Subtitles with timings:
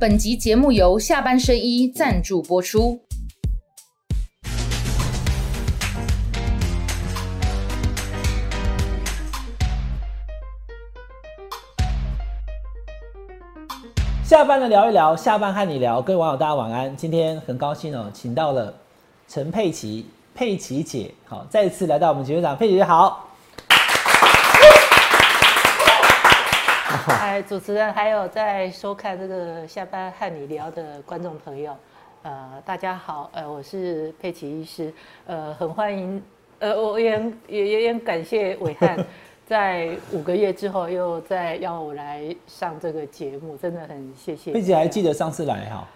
[0.00, 2.98] 本集节目由下半身衣赞助播出。
[14.24, 16.96] 下班的聊一聊，下班和你聊，各位网友大家晚安。
[16.96, 18.72] 今天很高兴哦，请到了
[19.28, 23.29] 陈佩琪，佩琪姐，好，再次来到我们节目上，佩琪姐好。
[27.20, 31.76] 哎，主持人还有在收看这个下班和你聊的观众朋友，
[32.22, 34.92] 呃，大家好，呃，我是佩奇医师，
[35.26, 36.20] 呃，很欢迎，
[36.58, 37.10] 呃，我也
[37.46, 38.98] 也也也很感谢伟汉，
[39.46, 44.52] 在五个月之后又再要我来上这个节目，真的很谢谢。
[44.52, 45.88] 佩姐还记得上次来哈？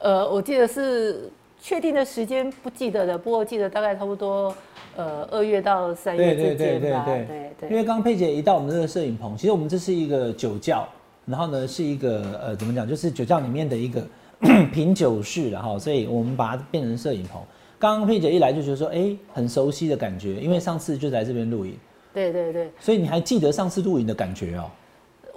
[0.00, 1.30] 呃，我记得是
[1.62, 4.52] 确定的时间不记得了，不过记得大概差不多。
[4.94, 7.04] 呃，二月到三月之间吧。
[7.06, 10.86] 对对对，因为刚刚佩姐一到我们这个摄影棚，其实我们这是一个酒窖，
[11.24, 14.04] 然后呢是一个呃怎么讲，就是酒窖里面的一个
[14.70, 17.40] 品酒室，然后所以我们把它变成摄影棚。
[17.78, 21.74] 刚刚佩姐一来就觉得说，哎，很熟悉的感觉，因为上次就在这边录影。
[22.12, 22.70] 对对对。
[22.78, 24.68] 所以你还记得上次录影的感觉哦？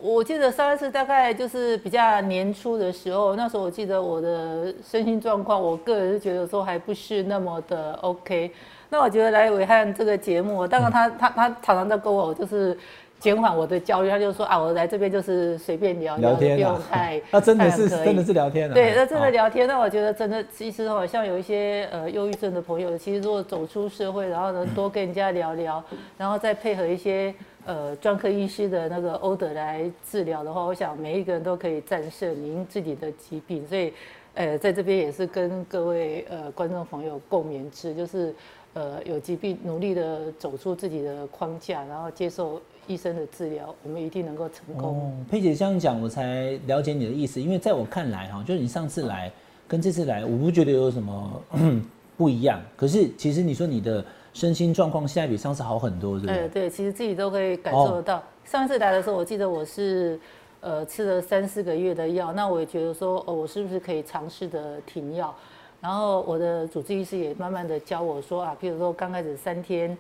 [0.06, 8.52] 我记得上一次大概就是比较年初的时候，那时候我记得我的身心状况，我个人是觉得说还不是那么的 OK。
[8.90, 12.78] 那我觉得来伟汉这个节目，当然他他他常常在跟我就是
[13.20, 18.76] 减缓我的焦虑，他就说啊，我来这边就是随便聊聊天，不用太， 那真的是真的是聊天了。
[18.76, 19.68] 对，那真的聊天。
[19.68, 25.84] 那我觉得真的，其实好像有一些呃忧郁症的朋友，其实如果走出社会，然后呢多跟人家聊聊，
[26.16, 27.34] 然后再配合一些
[27.66, 33.68] 呃专科医师的那个 order 来治疗的话，我想每一个人都可以战胜您自己的疾病。
[33.68, 33.92] 所以，
[34.36, 38.34] 呃，在这边也是跟各位呃观众朋友共勉之，就是。
[38.78, 45.16] 呃，有疾病，努力的走出自己的框架，然后接受医生的治疗，我们一定能够成功。
[45.32, 47.40] 佩姐这样讲，我才了解你的意思。
[47.40, 49.32] 因为在我看来，哈，就是你上次来
[49.66, 51.42] 跟这次来，我不觉得有什么
[52.18, 52.62] 不一样。
[52.76, 54.04] 可是其实你说你的
[54.36, 56.48] 身心状况现在比上次好很多，是不是？
[56.50, 58.22] 对，其实自己都可以感受得到。
[58.44, 60.20] 上次来的时候，我记得我是
[60.60, 65.34] 呃吃了三四个月的药，那我也觉得说，哦，我是不是可以尝试的停药？
[65.80, 69.98] 然后我的主治医师也慢慢的教我说啊，譬如说刚开始三天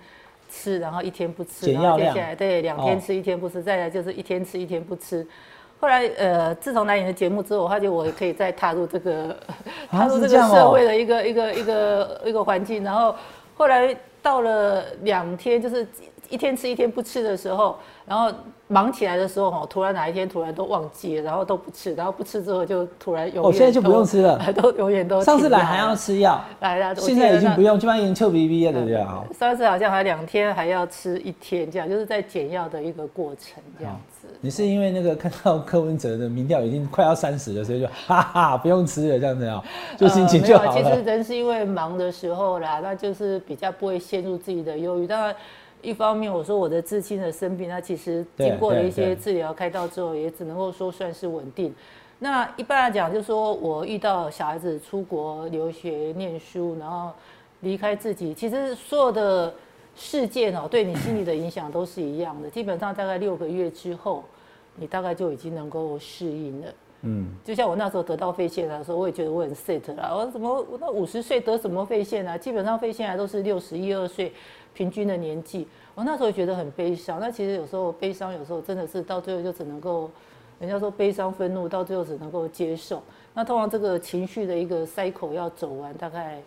[0.49, 5.25] 吃，然后一天不吃，然后接下来对两天吃一天不吃，再来就是一天吃一天不吃。
[5.79, 9.33] 后来呃，自从来你的节目之后，我发觉我也可以再踏入这个
[9.89, 12.83] 踏入这个社会的一个一个一个一个环境。
[12.83, 13.15] 然后
[13.55, 15.87] 后来到了两天，就是
[16.29, 18.31] 一天吃一天不吃的时候，然后。
[18.67, 23.43] 忙起来的时候哈，突然哪一天突然都忘记了，然后都不吃，然后不吃之后就突然永远。
[23.43, 25.21] 我现在就不用吃了，都永远都。
[25.21, 29.05] 上次来还要吃药，来了，现在已经不用，基本上已经臭逼逼了，对不对？
[29.37, 34.27] 上次好像还两天还要吃一天，这样就是在减药的一个过程，这样子。
[34.41, 39.63] 你是因为那个看到柯文哲的民调已经快要三十了，所以就哈哈不用吃了这样子啊，
[39.95, 40.71] 就心情就好了。
[40.71, 45.35] 其实人是因为忙的时候啦，那就是比较不会陷入自己的忧郁，当然。
[45.85, 51.73] 一方面，我说我的至亲的生病，他其实经过了一些治疗开刀之后，也只能够说算是稳定。
[52.17, 57.11] 那一般来讲，就是说我遇到小孩子出国留学念书，然后
[57.61, 59.53] 离开自己，其实所有的
[59.95, 62.49] 事件哦，对你心理的影响都是一样的。
[62.49, 64.23] 基本上大概六个月之后，
[64.75, 66.67] 你大概就已经能够适应了。
[67.01, 70.13] 嗯，就像我那时候得到肺腺癌的时候，我也觉得我很 set 啦。
[70.15, 72.37] 我怎么我那五十岁得什么肺腺癌？
[72.37, 74.31] 基本上肺腺癌都是六十一二岁。
[74.73, 77.17] 平均的年纪，我那时候觉得很悲伤。
[77.17, 80.11] 那其实有时候悲伤，有时候真的是到最后就只能够，
[80.59, 83.01] 人家说悲伤、愤怒，到最后只能够接受。
[83.33, 86.41] 那通常这个情绪的一个 cycle 要走完大概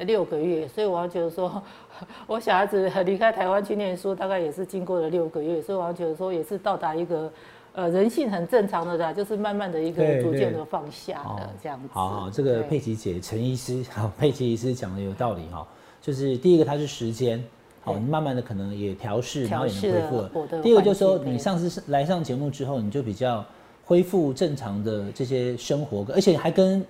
[0.00, 1.62] 六个月，所以我要觉得说，
[2.28, 7.32] 我小孩子离开台湾去念书，大概也是经过了六个月，所以我要觉得说，也是到达一个
[7.74, 11.88] 呃人性很正常的啦，就是慢慢的一个逐渐的放下的这样子。
[11.92, 15.66] 好，这个佩奇姐陈医师， 好，佩奇医师讲的有道理哈，
[16.00, 17.42] 就是第一个它是时间。
[17.84, 20.30] 好，你慢慢的可能也调试，然后也能恢复了。
[20.62, 23.44] 第二个就是说，你上次来上节目之后，你就比较
[23.84, 26.84] 恢复正常的这些生活，而且还跟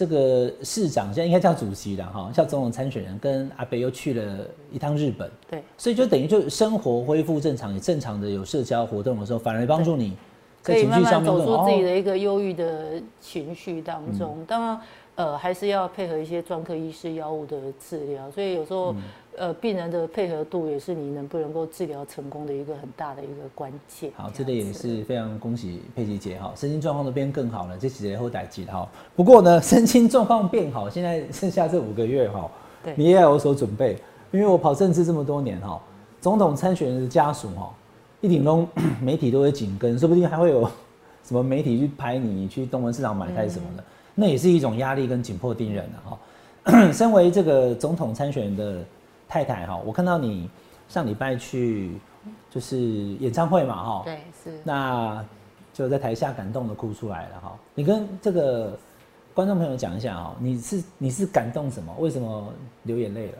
[0.00, 5.30] 这个市长，现在应该叫主席了哈，叫总统参选人，跟阿北又去了一趟日本。
[5.50, 10.16] 对，所以就等于就生活恢复正常，也正常的有社交活动的时候，反而帮助你
[10.62, 14.42] 在情绪上面走出自己的一个忧郁的情绪当中。
[14.48, 14.80] 当然。
[15.16, 18.94] 呃，还是要配合一些专科医师药物的治疗，所以有时候，
[19.40, 24.12] 呃，病人的配合度也是你能不能够治疗成功的一个很大的一个关键。
[24.14, 28.86] 好，这里也是非常恭喜佩奇姐哈，身心状况都变更好了，这几年后代记哈。
[29.16, 32.50] 不过呢，身心状况变好，现在剩下这五个月哈，
[32.94, 33.96] 你也要有所准备，
[34.30, 35.80] 因为我跑政治这么多年哈，
[36.20, 37.72] 总统参选人的家属哈，
[38.20, 38.68] 一顶龙
[39.00, 40.70] 媒体都会紧跟，说不定还会有
[41.24, 43.82] 什么媒体去拍你去东门市场买菜什么的，
[44.14, 46.18] 那也是一种压力跟紧迫盯人的哈。
[46.92, 48.84] 身为这个总统参选的
[49.30, 50.50] 太太哈，我看到你
[50.88, 51.92] 上礼拜去
[52.50, 52.76] 就是
[53.20, 55.24] 演唱会嘛哈，对是，那
[55.72, 57.56] 就在台下感动的哭出来了哈。
[57.74, 58.76] 你跟这个
[59.32, 61.94] 观众朋友讲一下哈，你是你是感动什么？
[62.00, 63.32] 为什么流眼泪了？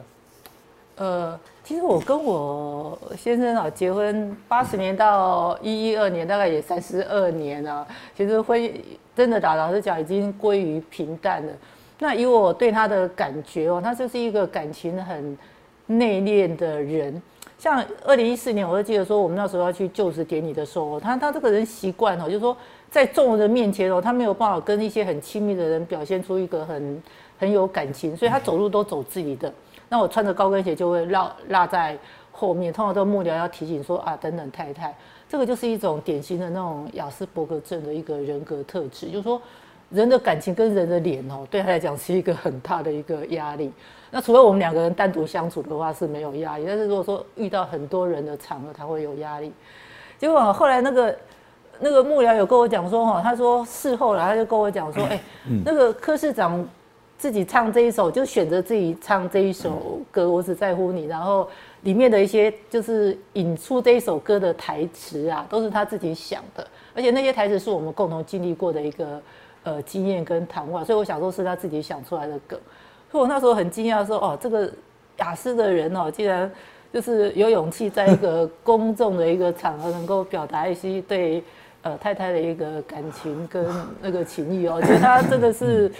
[0.97, 7.85] 呃，其实我跟我先生啊结婚八十年到一一二年，大概也三十二年了。
[8.15, 8.71] 其实婚
[9.15, 11.51] 真的打老实讲，已经归于平淡了。
[11.99, 15.37] 那以我对他的感觉哦，他就是一个感情很
[15.97, 17.21] 内敛的人。
[17.57, 22.57] 像二零一四年，我就记得说，我们那时候要去就职典礼的时候，他他这个人习惯哦，就是说
[22.89, 27.03] 在众人的面前哦，他没有办法跟一些很亲密的人表现出一个很
[27.37, 29.53] 很有感情，所以他走路都走自己的。
[29.89, 31.95] 那我穿着高跟鞋就会落落在
[32.31, 34.95] 后面，通常都幕僚要提醒说啊，等等太太，
[35.29, 39.39] 这个就是一种典型的那种雅斯伯格症的一个人格特质，就是说
[39.91, 43.71] 人的感情跟人的脸哦，对他来讲是一个很大的一个压力。
[44.11, 49.51] 那除了我们两个人单独相处的话是没有压力，但是如果说遇到很多人的场合，他会有压力。
[50.19, 51.17] 结果后来那个
[51.79, 55.19] 那个幕僚有跟我讲说哈，他说事后了，他就跟我讲说，哎，
[55.65, 56.63] 那个柯市长。
[57.17, 61.05] 自己唱这一首，就选择自己唱这一首歌，我只在乎你。
[61.05, 61.47] 然后
[61.83, 66.65] 里面的一些就是引出这一首歌的台词啊，都是他自己想的，
[66.95, 69.21] 而且那些台词是我们共同经历过的一个
[69.61, 72.59] 呃经验跟谈话，所以我想说是他自己想出来的梗。
[73.11, 74.71] 所以我那时候很惊讶，说哦，这个
[75.17, 76.49] 雅思的人哦，竟然
[76.93, 81.43] 就是有勇气在一个 公众的一个场合，能够表达一些对
[81.81, 83.65] 呃太太的一个感情跟
[84.01, 85.91] 那个情谊哦，我觉得他真的是。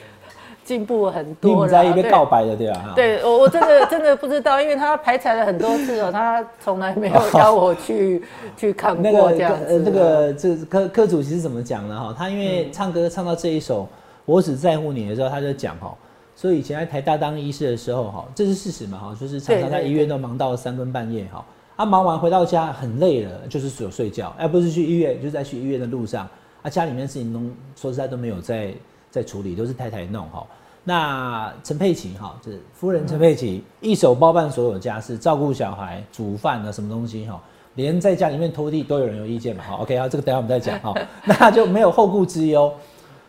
[0.63, 2.94] 进步很多了，在一边告白的对吧？
[2.96, 8.24] 对，我我真的真的不知道，因为他排彩了很多次哦，他从来没有邀我去
[8.56, 9.81] 去看过这样子。
[9.84, 12.16] 那个这科科主席是怎么讲的哈？
[12.16, 13.90] 他因为唱歌唱到这一首
[14.24, 15.94] “我只在乎你”的时候，他就讲哈，
[16.42, 21.46] 所以以前在台大当医师的时候哈，这是事实嘛哈，就是常常在医院都忙到三更半夜哈，
[21.76, 26.28] 啊忙完回到家很累了，就是有睡觉，而不是去医院，就是在去医院的路上，
[26.64, 27.40] 啊家里面事情都
[27.76, 28.74] 说实在都没有在。
[29.12, 30.48] 在处理都是太太弄哈，
[30.86, 37.38] 那陈佩琪哈，这夫人陈佩琪一手包办所有家事，照顾小孩、煮饭啊，什么东西哈，
[37.76, 39.76] 连在家里面拖地都有人有意见嘛哈。
[39.82, 40.94] OK 啊，这个等下我们再讲哈，
[41.28, 42.74] 那就没有后顾之忧。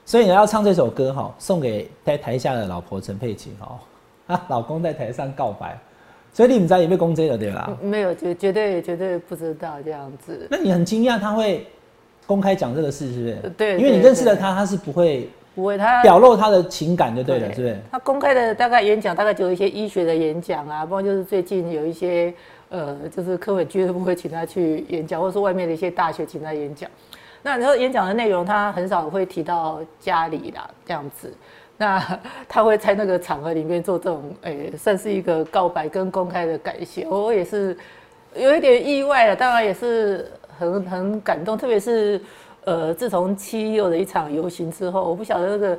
[0.05, 3.79] 所以你要唱这首歌哈，送给在台下的老婆陈佩琪哈，
[4.27, 5.79] 啊， 老公在台上告白，
[6.33, 7.77] 所以你们在也被攻击了对吧？
[7.81, 10.47] 没有，绝绝对绝对不知道这样子。
[10.51, 11.67] 那你很惊讶他会
[12.27, 13.51] 公开讲这个事是不是？
[13.57, 15.29] 对，因为你认识了他，他是不会。
[15.55, 17.77] 不会，他表露他的情感就对了，是不是？
[17.91, 22.33] 他公开的大概演讲，大概就有一些医学的演讲啊，不然就是最近有一些
[22.71, 26.91] 呃，就是科委俱乐部会请他去演讲，或者是外面的一些大学请他演讲。
[27.43, 31.33] 那然后演讲的内容，他很少会提到家里啦，这样子。
[31.77, 32.01] 那
[32.49, 37.07] 他会在那个场合里面做这种，诶，算是一个告白跟公开的感谢。
[37.09, 37.77] 我也是
[38.35, 42.21] 有一点意外了，当然也是很很感动，特别是。
[42.65, 45.77] 呃，自从七六的一场游行之后，我不晓得那个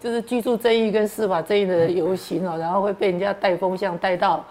[0.00, 4.44] 就是居住正义跟司法正义的游行哦，然后会被人家带风向带到，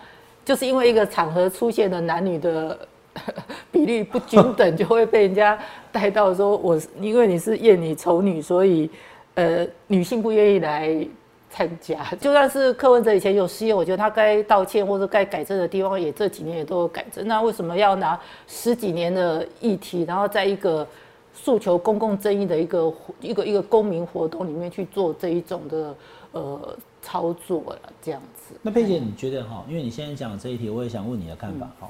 [0.46, 2.80] 就是因为一个场合出现的男女的
[3.70, 5.60] 比例不均等，就会被人家
[5.94, 8.90] 带到说我因为你是艳女丑女，所以
[9.36, 11.08] 呃女性不愿意来
[11.50, 12.04] 参加。
[12.20, 17.26] 就算是柯文哲以前有失业，我觉得他该道歉或者该改正的地方，也这几年也都有改正。
[17.28, 20.86] 那为什么要拿十几年的议题，然后在一个
[21.32, 25.96] 诉求公共正义的一个一个一个公民活动里面去做这一种的
[26.32, 28.56] 呃操作了，这样子。
[28.64, 29.64] 那佩姐，你觉得哈？
[29.70, 31.90] 因为你现在讲这一题，我也想问你的看法哈。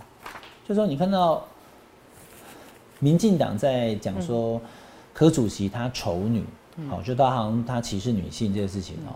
[0.68, 1.46] 就说你看到
[3.04, 4.62] 民进党在讲说
[5.14, 6.44] 柯主席他丑女，
[6.90, 9.12] 好，就他好像他歧视女性这个事情哦，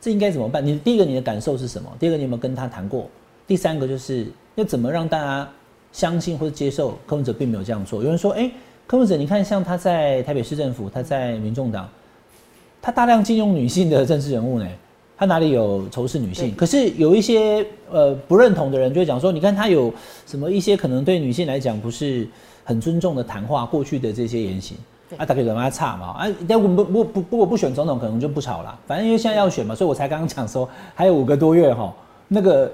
[0.00, 0.64] 这应该怎么办？
[0.64, 1.88] 你第一个你的感受是什么？
[2.00, 3.06] 第二个你有没有跟他谈过？
[3.46, 5.48] 第三个就是要怎么让大家
[5.92, 8.02] 相信或者接受柯文哲并没有这样做？
[8.02, 8.50] 有人说，哎。
[8.86, 11.86] 柯文哲，你看，像他在台北市政府，他在民众党，
[12.80, 14.66] 他大量禁用女性的政治人物呢，
[15.14, 16.54] 他哪里有仇视女性？
[16.54, 19.92] 可是有一些呃不认同的人就会讲说，你看他有
[20.24, 22.26] 什么一些可能对女性来讲不是
[22.68, 24.76] 很尊重的谈话，过去的这些言行，
[25.16, 26.08] 啊，他可以让他差嘛？
[26.08, 28.78] 啊，但我不不不不果不选总统，可能就不吵了。
[28.86, 31.90] 反正因为现在要选嘛，所以我才刚刚讲说还有五个多月哈，
[32.28, 32.70] 那个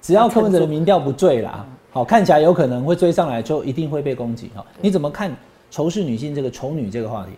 [0.00, 1.64] 只要柯文哲的民调不坠啦。
[1.92, 4.66] 好，看起来有可能会追上来，就一定会被攻击哈。
[4.80, 5.32] 你怎么看
[5.70, 7.30] 仇视女性这个丑女这个话题？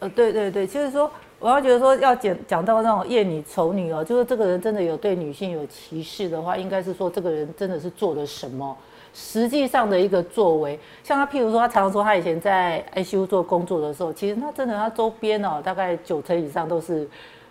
[0.00, 8.76] 呃，对对对，就是说，我要觉得说要讲讲到那种厌女丑女哦，就是这个人真的有对女性有歧视的话，应该是说这个人真的是做了什么，
[9.14, 17.06] 实际上的一个作为，像他譬如说，他常常说他以前在 ICU 做工作的时候，其实他真的他周边哦，大概九成以上都是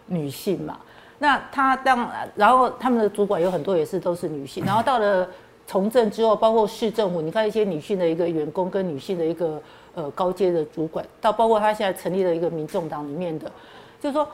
[0.07, 0.79] 女性嘛。
[1.19, 5.27] 那他当然后他们的主管有很多也是都是女性，然后到了
[5.67, 9.61] 从政之后，包括市政府，你看一些女性的一个员工跟女性的一个
[9.93, 13.51] 呃高阶的主管，到包括他现在成立了一个民众党里面的，
[13.99, 14.27] 就是说。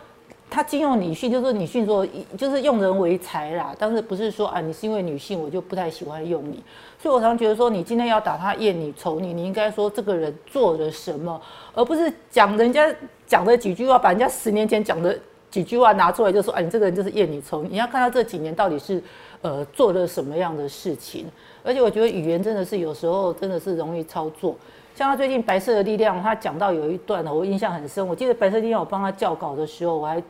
[0.50, 2.08] 他禁用女性，就是女性说，
[2.38, 3.76] 就是用人为才啦。
[3.78, 6.64] 但是不是说啊，你是因为女性，我就不太喜欢用你。
[7.00, 11.40] 所以我常觉得说，你今天要打他厌你、丑你，你应该说这个人做了什么，
[11.74, 12.94] 而不是讲人家
[13.26, 15.18] 讲的几句话，把人家十年前讲的
[15.52, 17.70] 几句话拿出来就说，哎，你这个人就是厌你、丑你。
[17.70, 19.02] 你要看他这几年到底是
[19.42, 21.26] 呃做了什么样的事情。
[21.64, 24.56] 而且我觉得语言真的是有时候真的是容易操作。
[24.96, 28.06] 像他最近《白色的力量》，他讲到有一段，我印象很深。
[28.06, 30.22] 我记得《白色力量》我帮他校稿的时候，我还。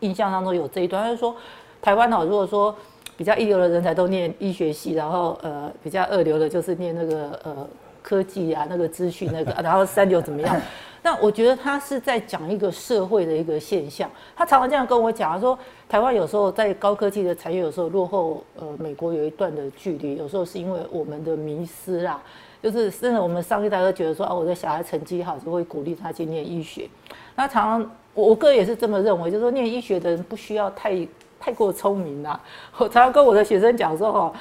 [0.00, 1.36] 印象当中有这一段，他就说
[1.82, 2.74] 台湾哦，如果说
[3.20, 7.68] 比较一流的人才都念医学系，然后呃比较二流的就是念那个呃
[8.00, 10.58] 科技啊，那个资讯那个， 然后三流怎么样？
[11.04, 14.10] 那我觉得他是在讲一个社会的一个现象。
[14.34, 22.22] 他常常这样跟我讲，他说台湾有时候在高科技的产业有时候落后呃美国有一段的距离，有时候是因为我们的迷失啦，
[22.62, 26.88] 就是真的我们上一代都觉得说啊，我的小孩成绩好就会鼓励他去念医学，
[27.36, 28.28] 那常常我。
[28.28, 31.06] 我个人也是这么认为，就是说念医学的人不需要太
[31.40, 32.38] 太过聪明了。
[32.78, 34.32] 我常常跟我的学生讲说，哈，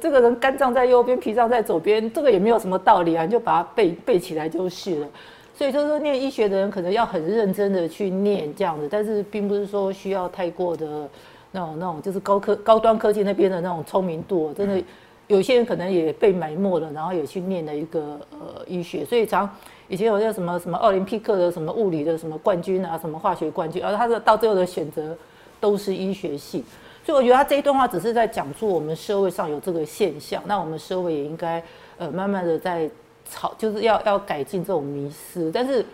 [0.00, 5.06] 这个人肝脏在右边，脾脏在左边，这个也没有什么道理啊，你就把它背背起来就是了。
[5.54, 11.08] 所以就是说，念医学的人可能要很认真的去念这样子，但是并不是说需要太过的
[11.52, 14.82] 那种那种，就是高科高端科技那边的那种聪明度，真的
[15.26, 19.48] 有些人可能也被埋没了，然后也去念了一个呃医学，所以常。
[19.90, 25.16] 以前有些什么什么奥林匹克的什么物理的什么冠军啊，什么化学冠军，而他的到最后的选择
[25.60, 26.64] 都是医学系，
[27.04, 31.62] 所以我觉得他这一段话只是在讲述我们社会上有这个现象，那我们社会也应该
[31.96, 32.88] 呃慢慢的在
[33.24, 35.84] 操，就是要要改进这种迷失，但是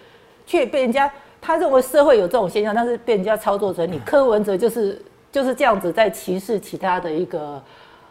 [0.46, 5.00] 却被人家他认为社会有这种现象，但是被人家操作成你柯文哲就是
[5.32, 7.62] 就是这样子在歧视其他的一个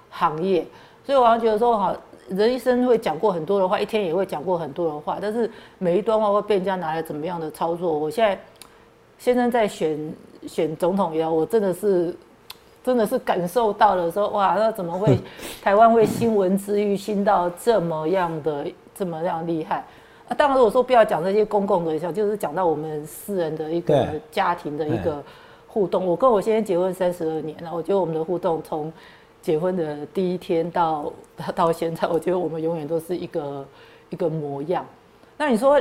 [0.09, 0.65] 行业，
[1.05, 1.95] 所以我觉得说哈。
[2.29, 7.91] 人一生会讲过很多的话，一天也会讲过很多的话，但是每一段话会被人家拿来怎么样的操作？
[7.91, 8.41] 我现在
[9.17, 10.13] 先生在选
[10.47, 12.15] 选总统以后，我真的是
[12.83, 15.17] 真的是感受到了说，哇，那怎么会
[15.63, 19.85] 台湾会新闻之欲新到这么样的这么样厉害？
[20.27, 25.23] 啊，当然如果说不要讲这些公共的，像就是讲到我们私人的一个家庭的一个
[25.67, 26.05] 互动。
[26.05, 28.91] 我跟我先生结婚三十二年了，我觉得我们的互动从。
[29.41, 31.11] 结婚的第一天到
[31.53, 33.65] 到现在，我觉得我们永远都是一个
[34.09, 34.85] 一个模样。
[35.35, 35.77] 那你说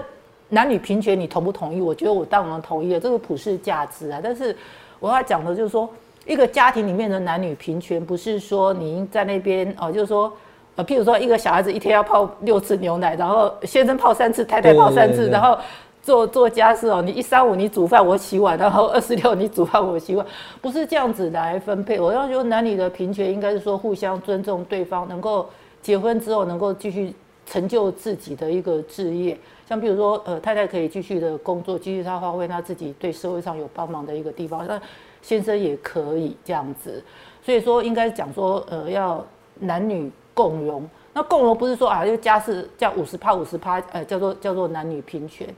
[0.55, 1.81] 男女平权，你同不同意？
[1.81, 4.21] 我觉得我当然同意了，这个普世价值啊。
[4.23, 4.55] 但是
[5.01, 5.89] 我要讲的就是说，
[6.27, 10.31] 一个家庭里面的男女平权，不是说你在那边哦，就是说
[10.77, 15.59] 呃，譬如说一个小孩子一天要泡六次牛奶，然后先生泡三次，太太泡三次，然后。
[16.05, 20.27] 做做家事哦，你一三五你煮饭我洗碗，然后二十六你煮饭我洗碗，
[20.61, 22.01] 不是这样子来分配。
[22.01, 25.49] 我要说男女的平权应该是说互相尊重对方，能够
[25.81, 27.15] 结婚之后能够继续
[27.47, 29.39] 成就自己的一个事业。
[29.73, 34.79] 像比如说，呃，太太可以继续的工作，继续他发挥他自己对社会上有帮忙的一个地方，那
[35.23, 37.03] 先生也可以这样子。
[37.43, 39.25] 所以说，应该讲说，呃，要
[39.61, 40.87] 男女共荣。
[41.15, 45.49] 那共荣不是说啊，就家事叫五十趴五十趴，呃，叫做叫做男女平权。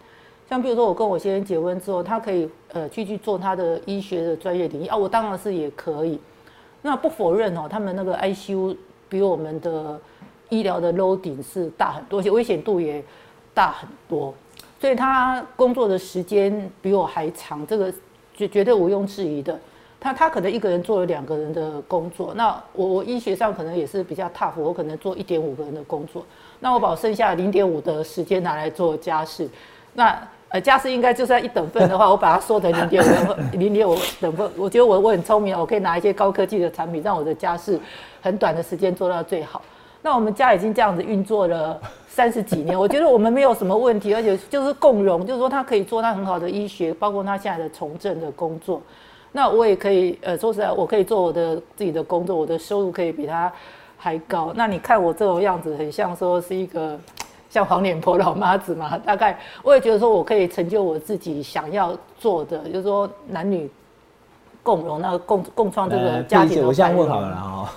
[0.48, 6.20] 像比如说，我跟我先生结婚之后，他可以呃继续做他的医学的专业领域啊，我当然是也可以。
[6.82, 8.76] 那不否认哦，他们那个 ICU
[9.08, 10.00] 比我们的
[10.50, 13.02] 医疗的 loading 是大很多，而且危险度也
[13.54, 14.34] 大很多，
[14.80, 17.92] 所以他工作的时间比我还长，这个
[18.34, 19.58] 绝绝对毋庸置疑的。
[20.00, 26.26] 他他可能一个人做了两个人的工作，那我我医学上可能也是比较 tough，我可能做一点五个人的工作，
[26.60, 29.48] 那我把我剩下零点五的时间拿来做家事，
[29.94, 30.18] 那。
[30.50, 34.48] 呃，家事应该就算一等份的话， 我把它缩成零点五零点五等份。
[34.56, 37.76] 我觉得我我很聪明，我可以拿一些高科技的产品，让我的家事
[38.22, 39.60] 很短的时间做到最好。
[40.04, 48.82] 那我们家已经这样子运作了三十几年，我觉得我们没有什么问题，而且就是共荣，就是说他可以做他很好的医学，包括他现在的从政的工作。
[49.32, 53.50] 那我也可以，呃，说实在，我可以做我的自己的工作，我的收入可以比他
[53.96, 54.52] 还高。
[54.54, 57.00] 那你看我这种样子，很像说是一个。
[57.50, 63.70] 像黄脸婆老妈子嘛，大概我也觉得说，我可以成就我自己想要做的，就是说男女
[64.60, 66.66] 共荣，那个共共创这个家庭。
[66.66, 67.72] 我现在问好了哈，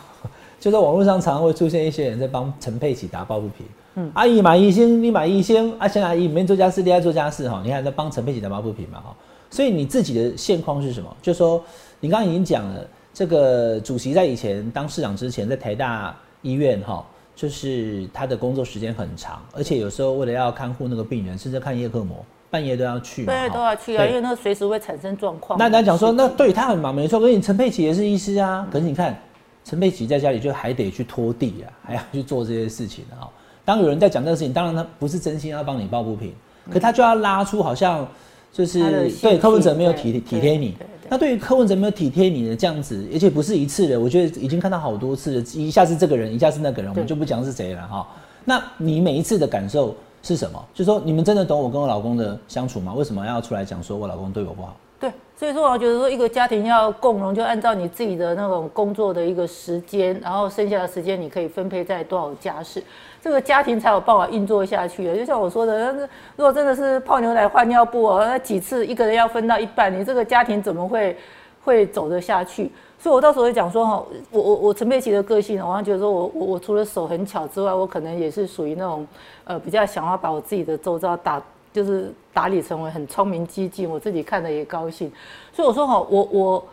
[0.68, 3.66] 就在网络上常常会出现一些人在帮陈佩琪打抱不平。
[3.96, 9.16] 嗯，阿姨买一星，你买一星，阿贤阿姨没做家事，你爱做家事哈，你看在帮陈佩琪打抱不平嘛哈？
[9.50, 11.16] 所以你自己的现况是什么？
[11.22, 11.64] 就说
[12.02, 17.02] 你刚刚已经讲了，这个主席在以前当市长之前，在台大医院哈。
[17.34, 22.18] 就是他的工作时间很长，而且有时候为了要看护那个病人，甚至看叶克膜，
[22.50, 25.60] 半夜都要去，半夜都要去啊，因为那随时会产生状况。
[25.60, 27.20] 那大家讲说，那对他很忙，没错。
[27.20, 29.16] 可是你陈佩琪也是医师啊，可是你看
[29.68, 33.28] 陈佩琪在家里就还得去拖地啊，还要去做这些事情啊。
[33.66, 36.32] 当有人在讲这个事情，当然他不是真心要帮你抱不平，
[36.72, 38.08] 可他就要拉出好像
[38.54, 40.78] 就是对柯文哲没有体体贴你。
[41.10, 45.46] 那对于柯文哲没有体贴你的这样子，而且不是一次的，我觉得已经看到好多次了。
[45.54, 48.08] 一下是这个人，一下是那个人，我们就不讲是谁了哈。
[48.46, 49.94] 那你每一次的感受
[50.24, 50.66] 是什么？
[50.74, 52.94] 就说你们真的懂我跟我老公的相处吗？
[52.94, 54.78] 为什么要出来讲说我老公对我不好？
[55.40, 62.84] 所以说我觉得说一个家庭要共荣，就按照你自己的那种工作的一个时间，然后剩下的时间你可以分配在多少家事。
[63.22, 65.16] 这个家庭才有办法运作下去的。
[65.16, 65.94] 就像我说的，
[66.36, 71.16] 如果真的是泡牛奶换尿布哦，那几次一个人要分到一半，你这个家庭怎么会
[71.64, 72.72] 会走得下去？
[72.98, 79.06] 所以我到时候会讲说哈，我我我陈佩琪的个性，我好像觉得说我我我除了手很巧之外，我可能也是属于那种
[79.44, 81.40] 呃比较想要把我自己的周遭打
[81.78, 85.12] 就是打理成为很聪明激进，我自己看的也高兴。
[85.54, 86.66] 所以我说哈，我我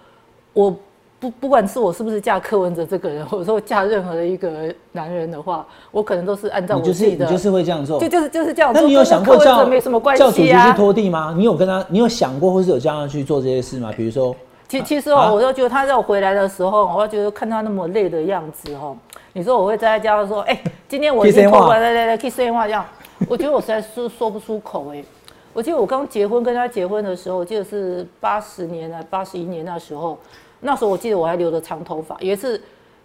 [0.55, 0.77] 我。
[1.21, 8.73] 不，不管是我是不是嫁柯文哲这个人，或者说嫁任何的一个男人的话，我可能都是按照我自己的，就是会这样做，就就是就是这样。
[8.75, 10.27] 那你有想过叫没什么关系啊？
[10.27, 11.33] 叫主席去拖地吗？
[11.35, 13.91] 你有跟他，你有想过或是有叫他去做这些事吗？
[13.97, 14.37] 比如说，
[14.69, 18.95] 其其实哦，我就觉得他在我回来的时候，我觉得看他那么累的样子哦，
[19.33, 22.85] 你说我会在家说，哎，今天我已经拖完，来来来，可以说话这样，
[23.29, 25.05] 我觉得我实在是说不出口哎。
[25.53, 30.19] 我记得我刚结婚跟他结婚的时候，我记得是八十年啊，八十一年那时候。
[30.61, 32.61] 那时候我记得我还留着长头发，有一次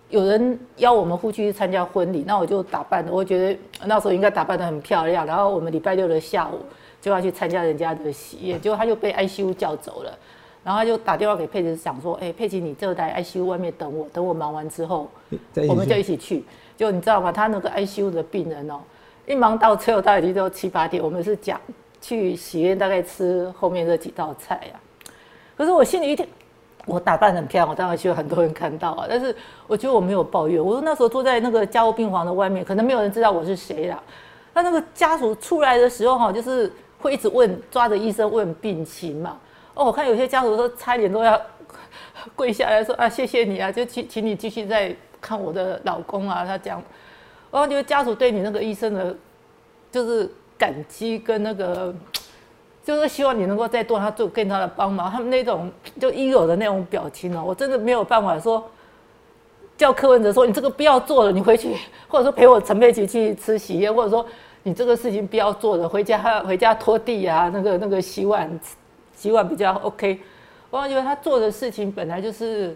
[0.10, 5.26] 有人邀我们夫妻去参加婚礼，那我就打扮的，我觉得那时候应该打扮的很漂亮。
[5.26, 6.60] 然后我们礼拜六的下午
[7.02, 10.18] 就要去参加人家的喜宴，结果他就被 ICU 叫走了，
[10.64, 15.10] 然后他就打电话给佩奇想说：“哎，佩奇，你就在 ICU 外面等我，等我忙完之后，
[15.68, 16.44] 我们就一起去。”
[16.78, 17.30] 就你知道吗？
[17.30, 18.80] 他那个 ICU 的病人哦，
[19.30, 21.62] 一忙到最后他已经都七八点，我们是讲
[22.02, 24.80] 去喜宴，大概吃后面这几道菜呀。
[25.56, 26.28] 可是我心里一点。
[26.86, 29.06] 我打扮很漂亮，我当然希望很多人看到啊。
[29.08, 29.36] 但是
[29.68, 30.64] 我觉得我没有抱怨。
[30.64, 34.02] 我说那时候坐在那个加护病房的外面，可能没有人知道我是谁啦。
[34.56, 39.38] 那那个家属出来的时候哈，就是会一直问，抓着医生问病情嘛。
[39.76, 41.40] 哦，我看有些家属说差一点都要
[42.36, 46.44] 跪下来说啊，谢谢你啊，就请请你继续再看我的老公啊。
[46.44, 46.82] 他讲，
[47.52, 49.16] 我觉得家属对你那个医生的，
[49.92, 51.94] 就是感激跟那个。
[52.82, 58.68] 就是希望你能够再多他做更大的帮忙，他们那种就应有的那种表情哦，我真的没有办法说
[59.78, 61.76] 叫柯文哲说你这个不要做了，你回去
[62.08, 64.26] 或者说陪我陈佩琪去吃喜宴，或者说
[64.64, 68.60] 你这个事情不要做了，回家回家拖地啊，那个那个洗碗
[69.14, 70.20] 洗碗比较 OK。
[70.72, 72.76] 我觉得他做的事情本来就是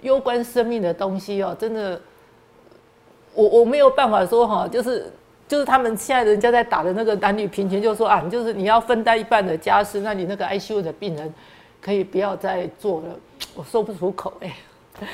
[0.00, 2.00] 攸关生命的东西哦，真的，
[3.34, 5.10] 我我没有办法说哈，就是。
[5.48, 11.30] 就是他们现在人家在打的那个男女平权，就说啊，你就是你要分担一半的家事，那你那个 ICU 的病人
[11.78, 13.08] 可以不要再做了。
[13.54, 14.56] 我说不出口哎。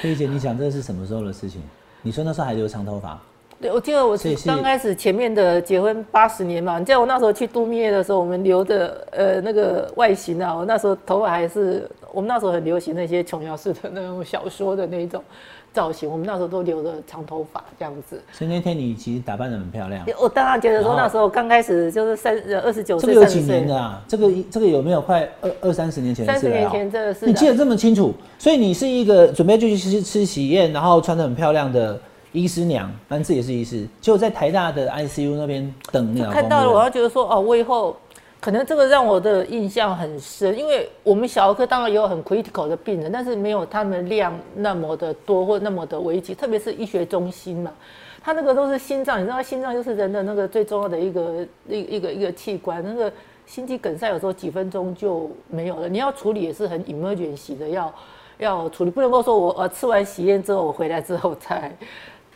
[0.01, 1.61] 菲姐，你讲这是什么时候的事情？
[2.03, 3.21] 你说那时候还留长头发？
[3.61, 6.79] 对，我记得我是刚开始前面的结婚八十年嘛。
[6.79, 15.25] 你记得我那时候去度蜜月的时候，我们留的呃那个外形啊，我那时候头发还是我们那时候很流行那些琼瑶式的那种小说的那种。
[15.73, 18.21] 造型，我们那时候都留着长头发这样子。
[18.33, 20.05] 所以那天你其实打扮的很漂亮。
[20.21, 23.15] 我当然觉得说那时候刚开始就是三二十九岁。
[23.15, 24.03] 这个有几年的啊？
[24.09, 26.27] 这个这个有没有快二二三十年前？
[26.27, 27.27] 三十年前这个是。
[27.27, 31.99] 你记得这么清楚，所以你是一个准备就去吃吃喜宴，然后穿的很漂亮的
[32.33, 36.23] 医师娘，男士也是医师，就在台大的 ICU 那边等你。
[36.23, 37.97] 看到了，我要觉得说哦，我以后。
[38.41, 47.73] 可能这个让我的印象很深，因为我们小儿科当然也有很 critical 的病人，但是没有他们量那么的多或那么的危急，特别是医学中心嘛，
[48.23, 53.13] 他那个都是心脏，你知道心脏就是人的那个最重要的一个一一个一个器官，那个
[53.45, 57.93] 心肌梗塞有时候几分钟就没有了，你要处理也是很 emergency 的，要
[58.39, 61.77] 要处理，不能够说我呃吃完喜宴之后我回来之后再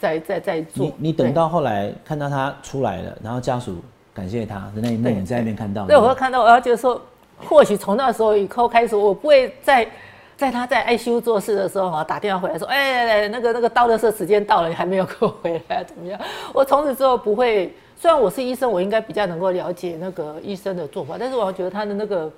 [0.00, 0.84] 再再再做。
[0.84, 3.76] 你你等到后来看到他出来了，然后家属。
[4.14, 5.86] 感谢他的那一幕，你在那边看到。
[5.86, 7.00] 对，我会看到，我要觉得说，
[7.38, 9.88] 或许从那时候以后开始，我不会再
[10.36, 16.20] 在他在 ICU 做事的时候啊，打电话回来说，哎，那个那个到的时时间到了，你还没有给我回来，怎么样？
[16.52, 17.74] 我从此之后不会。
[17.94, 22.28] 虽然我是医生，我应该比较能够了解那个医生的做法，但是我觉得他的那个，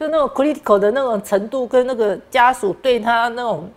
[0.00, 3.70] 就那种 critical 的那种程度，跟那个家属对他那种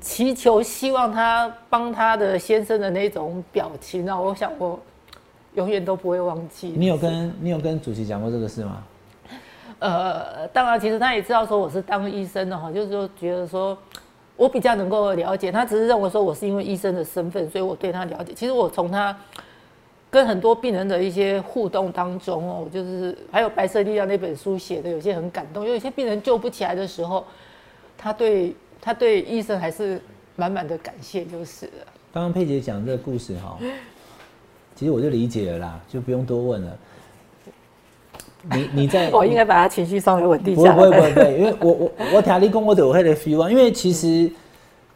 [0.00, 4.78] 祈求、希望他帮他的先生的那种表情啊，我想我。
[5.54, 6.74] 永远都不会忘记。
[6.76, 8.82] 你有跟你有跟主席讲过这个事吗？
[9.78, 13.76] 呃，当然，其实他也知道说我是当医生的哈，就是说觉得说，
[14.36, 15.50] 我比较能够了解。
[15.50, 18.34] 他只是认为说我是因为医生的身份，所以我对他了解。
[18.34, 19.16] 其实我从他
[20.10, 27.24] 跟很多病人的一些互动当中哦，就是还有《白色力量》那本书写的有些很感动，有一些病人救不起来的时候，
[27.96, 29.98] 他对他对医生还是
[30.36, 31.86] 满满的感谢，就是了。
[32.12, 33.56] 刚刚佩姐讲这个故事哈，
[34.80, 36.78] 其实我就理解了啦，就不用多问了。
[38.50, 40.74] 你你在， 我应该把他情绪稍微稳定下来。
[40.74, 43.50] 不会不会不会，因为我我我听你讲我都有那个 feel 啊。
[43.50, 44.32] 因为其实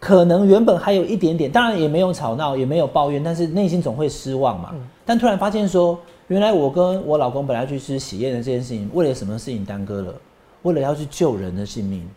[0.00, 4.74] 可能原本还有一点点，当然也没有吵闹，也没有抱怨，但是内心总会失望嘛。
[5.04, 10.14] 但突然发现说，原来我跟我老公本来去吃喜宴的这件事情，为了什么事情耽搁了？
[10.62, 12.08] 为了要去救人的性命，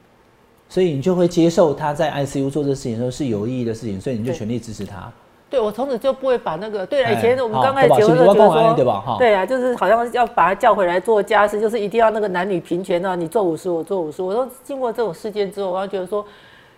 [0.70, 5.12] 所以你就会接受他在 ICU 做这事情的时候是有意义的事情，所以你就全力支持他。
[5.50, 7.14] 对，我从此就不会把那个对了。
[7.14, 14.22] 以前我们刚开始结婚的时候说，对啊，就是好像要把他叫回来做家事，就是一定要那个男女平权啊，你做五十，我做五十。
[14.22, 16.26] 我说经过这种事件之后，我要觉得说，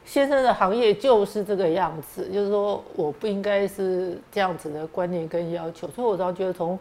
[0.05, 5.87] 先生的行业就是这个样子，就是说我不应该是这样子的观念跟要求。
[5.95, 6.77] 所以我倒觉得从。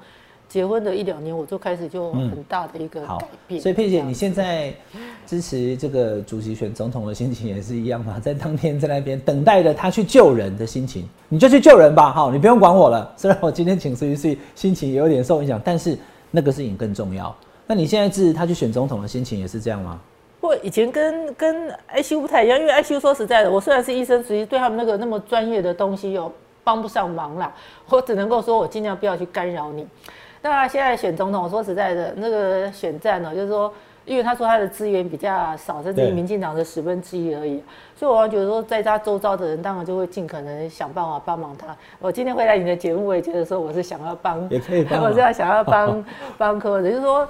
[0.49, 3.61] 结婚的一两年，我就开始就很大的一个改变。
[3.61, 4.73] 所以佩姐，你现在
[5.27, 8.19] 支持这个主席选总统的心情也是一样吗？
[8.25, 13.13] 在当天在那边等待着他去救人的心情，你就去救人吧，好，你不用管我了。
[13.17, 15.99] 虽然我今天请苏一岁，心情有点受影响，但是
[16.31, 17.35] 那个事情更重要。
[17.67, 20.01] 那你现在支持他去选总统的心情也是这样吗？
[20.41, 26.33] 不，以前跟跟 ICU 不太一样，因为 ICU 说实在的，我虽然是医生，实际对他们那个那么专业的东西有
[26.65, 27.53] 帮不上忙啦。
[27.91, 29.87] 我只能够说我尽量不要去干扰你。
[30.41, 33.73] 那现在选总统，说实在的，那个选战呢，就是说，
[34.05, 37.63] 因为他说他的资源比较少，甚至于民进党的十分之一而已，
[37.97, 41.77] 所以我觉得说，在他周遭的人，当然就会尽可能想办法帮忙他。
[41.99, 46.05] 我今天会来你的节目，我也觉得说，我是想要帮，也可以帮，我是要想要帮
[46.39, 47.29] 帮科的，就是说，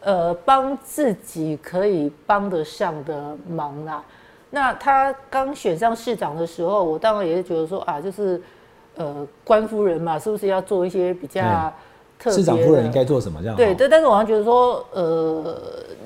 [0.00, 4.02] 呃，帮自己可以帮得上的忙啦。
[4.48, 8.40] 那他刚选上市长的时候，我当然也是觉得说啊，就是
[8.96, 11.70] 呃，官夫人嘛，是不是要做一些比较。
[12.24, 13.40] 市长夫人应该做什么？
[13.40, 15.56] 这样对，但但是我好像觉得说，呃，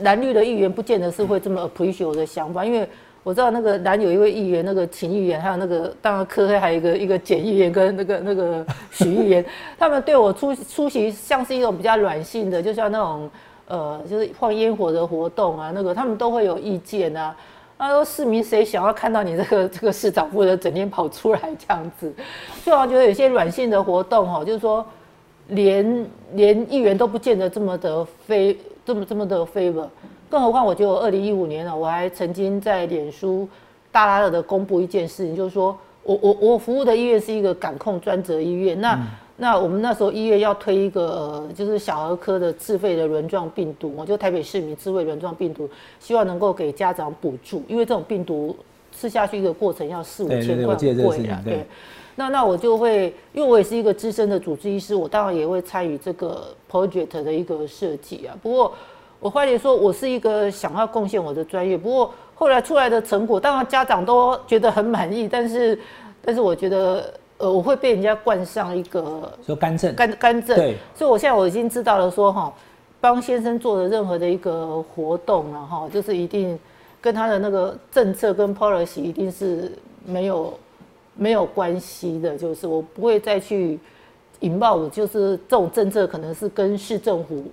[0.03, 2.87] 蓝绿的议员不见得是会这么 appreciate 我的想法，因为
[3.23, 9.45] 我知道那个蓝有一位议员，那个秦议员，还有那个当然科黑还有一个一个简议员跟那个那个许议员，
[9.79, 13.31] 他们对我出出席像是一种比较软性的，就像那种
[13.69, 17.35] 呃，就是放烟火的活动啊，那个他们都会有意见啊。
[17.79, 22.13] 他说市民谁想要看到你这个这个市长夫人整天跑出来这样子？
[22.65, 24.85] 所以我觉得有些软性的活动哈，就是说。
[25.51, 29.87] 连连议员都不见得这么的非这么这么的 favor，
[30.29, 33.49] 更何况我觉得我二零一五年了，我还曾经在脸书
[33.93, 38.99] 大大的公布一件事情，就是说我我我服务的医院是一个感控专责医院，那
[39.37, 48.55] 那我们那时候医院要推一个呃就是小儿科的自费的轮状病毒，我就台北市民自费轮状病毒，希望能够给家长补助，因为这种病毒
[48.93, 51.67] 吃下去一个过程要四五千块贵啊，对。
[52.17, 58.37] 那那我就会，因为我也是一个资深的主治医师，我当然也会参与这个 project 的一个设计啊。
[58.43, 58.75] 不过
[59.21, 65.79] 我发觉说，我是一个想要贡献我的专业，不过后来出来的成果，当然家长都觉得很满意，但是
[66.21, 72.53] 但是我觉得，呃，我会被人家冠上一个说干政干干政，对，所以我现在我已经知道了，说哈，
[73.01, 76.59] 帮先生做的任何的一个活动了哈，就是一定
[77.01, 79.73] 跟他的那个政策跟 policy 一定是
[80.05, 80.59] 没有。
[81.17, 83.79] 没有关系的，就是我不会再去
[84.39, 87.45] 引爆，就是这种政策可能是跟市政府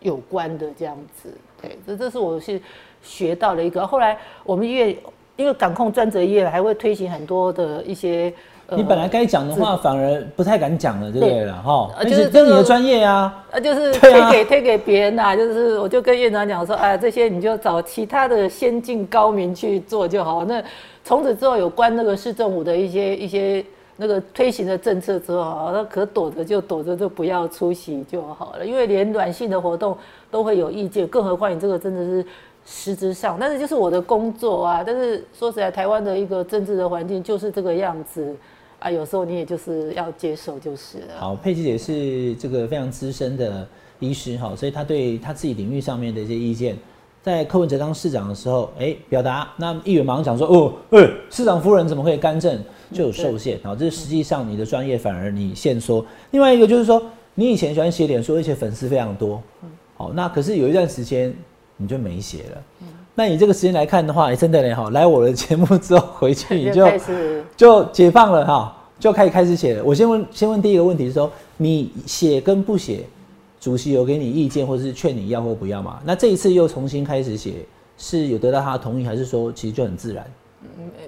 [0.00, 1.28] 有关的这样子。
[1.60, 2.58] 对，这这是我是
[3.02, 3.86] 学到了一个。
[3.86, 4.96] 后来我们医院
[5.36, 8.32] 因为感控专责医院还会推行很多的一些。
[8.76, 11.54] 你本来该讲的话反而不太敢讲了，对不对了？
[11.62, 15.34] 哈，就是跟你的专业啊，呃，就是推给推给别人呐。
[15.34, 20.44] 就是我就跟院长讲说，哎，这些你就找其他的先进高明去做就好。
[20.44, 20.62] 那
[21.02, 23.64] 从此之后，有关那个市政府的一些一些
[23.96, 28.66] 那个推行的政策之后，那可躲着就躲着，就不要出席就好了。
[28.66, 29.96] 因为连软性的活动
[30.30, 32.26] 都会有意见，更何况你这个真的是
[32.66, 33.38] 实质上。
[33.40, 34.84] 但是就是我的工作啊。
[34.86, 38.36] 但是说实在，台湾的一个政治的环境就是这个样子
[38.78, 38.90] 啊。
[38.90, 41.18] 有时候你也就是要接受就是了。
[41.18, 43.66] 好，佩奇姐是这个非常资深的
[43.98, 46.76] 医师哈，所以她对她自己领域上面的一些意见。
[47.20, 52.58] 在柯文哲当市长的时候，哎，表达那议员马上讲说，哦，哎，市长夫人怎么会干政
[52.92, 53.58] 就有受限？
[53.62, 56.04] 好，这是实际上你的专业反而你限缩。
[56.30, 57.02] 另外一个就是说，
[57.34, 59.42] 你以前喜欢写脸书，而且粉丝非常多，
[59.96, 61.34] 好，那可是有一段时间
[61.76, 62.62] 你就没写了。
[63.18, 66.88] 那你这个时间来看的话，也，真的嘞，哈，来我的节目之后回去 你就
[67.56, 69.82] 就解放了哈，就可以开始写了。
[69.82, 73.04] 我先问先问第一个问题是说，你写跟不写？
[73.58, 75.98] 主席有给你意见，或者是劝你要或不要嘛？
[76.04, 77.54] 那这一次又重新开始写，
[77.96, 80.24] 是有得到他的同意，还是说其实就很自然？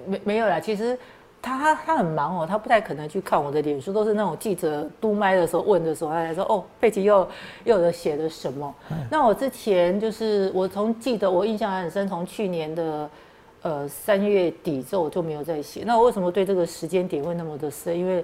[0.05, 0.99] 没没没有啦，其实
[1.41, 7.27] 他他他很忙哦，他不太可能去看我的脸书，都是那种记者督麦的时候问的时候，他才说哦，佩奇又
[7.63, 8.73] 又有写了什么。
[9.09, 13.09] 那我之前就是我从记得我印象还很深，从去年的
[13.63, 15.83] 呃三月底之后我就没有再写。
[15.85, 17.97] 那我为什么对这个时间点会那么的深？
[17.97, 18.23] 因为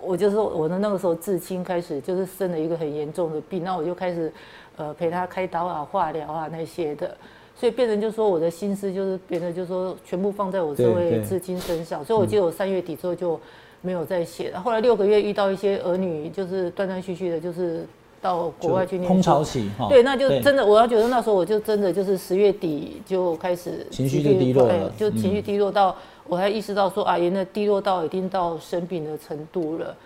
[0.00, 4.32] 我就是我的那个时候至亲开始就是生了一个很严重的病，那我就开始
[4.76, 7.16] 呃陪他开刀啊、化疗啊那些的。
[7.58, 13.40] 所以变成就说我的心思就是变成就说全部放在我这位至亲身上，所以我记得我三月底之后就
[13.80, 14.60] 没有再写了。
[14.60, 17.86] 后来六个月遇到一些儿女，就是断断续续的，就是
[18.20, 19.88] 到国外去念空巢期哈。
[19.88, 29.96] 对，那就真的我要觉得那时候我就真的就是十月底就开始情绪就低落了，就情绪低落到我才意识到说啊，原来低落到已经到生病的程度了。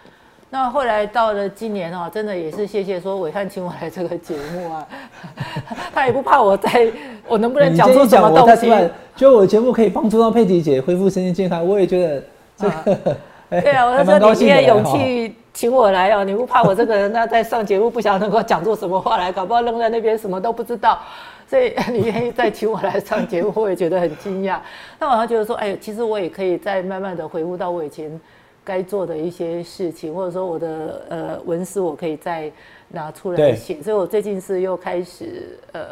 [0.52, 4.84] 那后来到了今年哦，真的也是谢谢说伟汉请我来这个节目啊，
[5.94, 6.90] 他也不怕我在，
[7.28, 8.68] 我能不能讲出什么东西？
[9.14, 12.22] 就我节目可以帮助到佩吉姐恢复身心健康，我也觉得
[12.56, 13.16] 这个。
[13.62, 20.98] 对啊，我说你也勇气请我来哦，你不怕我这个人那在上节目不晓得能够讲出什么话来，搞不好扔在那边什么都不知道，
[21.48, 24.58] 所以你愿意再请我来上节目，我也觉得很惊讶。
[24.98, 28.20] 那我还觉得说，哎，其实我也可以再慢慢的回复到我以前。
[28.70, 32.48] 该做的一些事情，或者说我的呃文思，我可以再
[32.86, 33.82] 拿出来写。
[33.82, 35.82] 所以我最近是又开始呃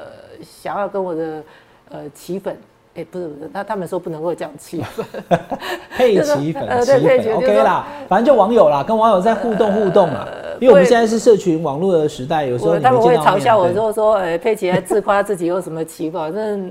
[0.44, 1.42] 想要跟我的
[1.90, 2.56] 呃棋粉。
[2.94, 5.04] 哎，不是不是，他他们说不能够讲气粉，
[5.96, 10.28] 配奇粉，呃，对，粉 OK 啦，反正就网友啦，跟网友在互动互动啦。
[10.60, 16.70] 因为我们现在是社群网络的时代，有时候他们会嘲笑我说说，哎，佩奇还自夸自己有什么奇粉， 反正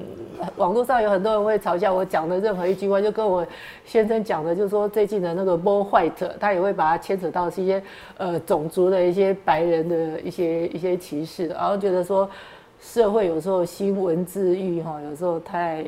[0.56, 3.46] 网络上有很多人会嘲笑我讲的任何一句话，就跟我
[3.86, 7.82] 先生讲的，就是说最近的那个 More White，他也会把它牵扯到是一些
[8.18, 12.30] 呃种族的一些白人的一些一些歧视，然后觉得说。
[12.80, 15.84] 社会有时候新闻自愈哈，有时候太，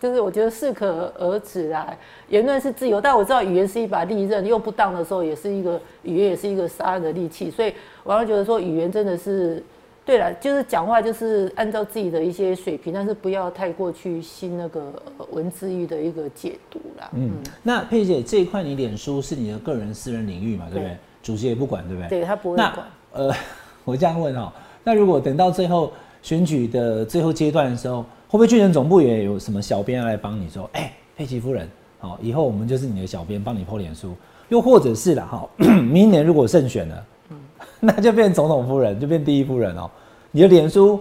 [0.00, 1.96] 就是我觉得适可而止啦。
[2.28, 7.50] 言论是自由，但我知道语言是一把利刃，用不当的时候也是一个语言，也是一个杀人的利器。
[7.50, 9.62] 所以我要觉得说，语言真的是
[10.04, 14.92] 对了，就是讲话就是按照自己的一些水平，但是不要太过去信那个
[15.30, 17.08] 文字狱的一个解读啦。
[17.14, 17.32] 嗯，
[17.62, 20.96] 那佩姐这一块，你脸书是你的个人私人领域嘛，对不对？
[21.22, 22.08] 主席也不管，对不对？
[22.08, 22.74] 对他不会管。
[23.12, 23.32] 呃，
[23.84, 24.52] 我这样问哦，
[24.84, 25.92] 那如果等到最后。
[26.22, 30.68] 选举的最后阶段的时候，会不会巨人总部也有什么小编来帮你说？
[30.72, 31.68] 哎，佩奇夫人，
[32.00, 34.12] 好，以后我们就是你的小编，帮你剖脸书。
[34.48, 37.04] 又或者是了哈， 明年如果胜选了，
[37.80, 39.90] 那就变总统夫人，就变第一夫人哦。
[40.32, 41.00] 你的脸书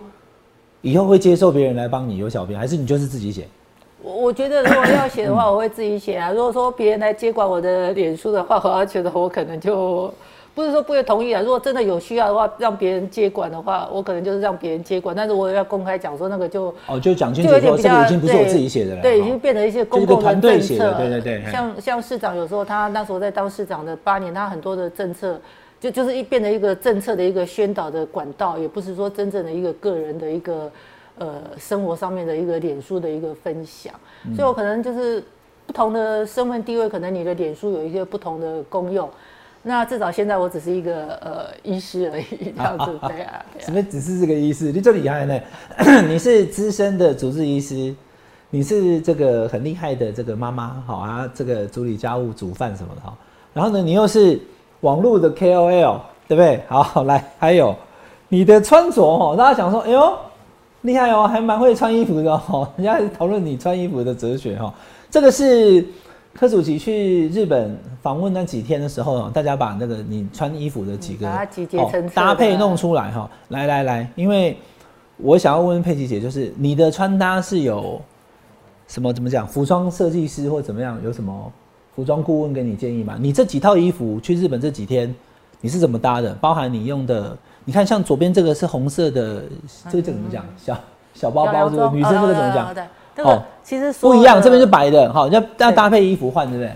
[0.82, 3.48] 以后会接受别人来帮你有小编，还是你就是自己写？
[4.02, 6.32] 我我觉得如果要写的话，我会自己写啊。
[6.32, 10.14] 如果说别人来接管我的脸书的话，我觉得我可能就。
[10.56, 15.14] 不是说不会同意啊，如果真的有需要的话，让别人接管的话，我可能就是让别人接管。
[15.14, 20.94] 但是我要公开讲说那个就哦，就讲清楚说这个已经不是我自己写的了，对，已经变成一些公共的政策。
[20.94, 25.38] 对对对，像像市长有时候他那时候在当市长的八年，他很多的政策
[25.78, 30.72] 就就是一变成一个政策的一个宣导的管道，也不是说真正的一个个人的一个
[31.18, 33.94] 呃生活上面的一个脸书的一个分享。
[34.34, 35.22] 所以我可能就是
[35.68, 39.10] 不同的身份地位，可能你的脸书有一些不同的功用。
[39.68, 43.44] 那至少现在我只是一个呃医师而已，这样子 对啊。
[43.58, 44.72] 什么只是这个医师？
[44.72, 45.40] 你最厉害呢？
[46.08, 47.96] 你是资深的主治医师，
[48.52, 53.18] 你是这个很厉害的这个妈妈，好啊，这个处理家务、煮饭什么的哈。
[53.56, 54.40] 然后呢，你又是
[54.82, 56.62] 网络的 KOL，对不对？
[56.68, 57.76] 好， 来，还有
[58.30, 60.16] 你的穿着哈，大家想说，哎呦，
[60.82, 62.70] 厉害哦，还蛮会穿衣服的哦。
[62.78, 64.72] 人家讨论你穿衣服的哲学哈，
[65.10, 65.84] 这个是。
[66.38, 71.26] 柯主席去日本访问那几天的时候，大家把那个你穿衣服的几个
[72.14, 74.58] 搭配弄出来哈，来来来，因为
[75.16, 78.02] 我想要问佩奇姐，就是你的穿搭是有
[78.86, 79.48] 什么怎么讲？
[79.48, 81.02] 服装设计师或怎么样？
[81.06, 81.50] 有什么
[81.96, 83.16] 服装顾问给你建议吗？
[83.18, 85.16] 你这几套衣服去日本这几天
[85.62, 86.34] 你是怎么搭的？
[86.36, 89.44] 包含你用的，你看像左边这个是红色的，
[89.90, 90.46] 这个怎么讲？
[90.58, 90.78] 小
[91.14, 92.76] 小包包这个女生这个怎么讲？
[93.18, 96.72] 哦，其实不一样，这边是白的，好，要要搭配衣服换，对不对？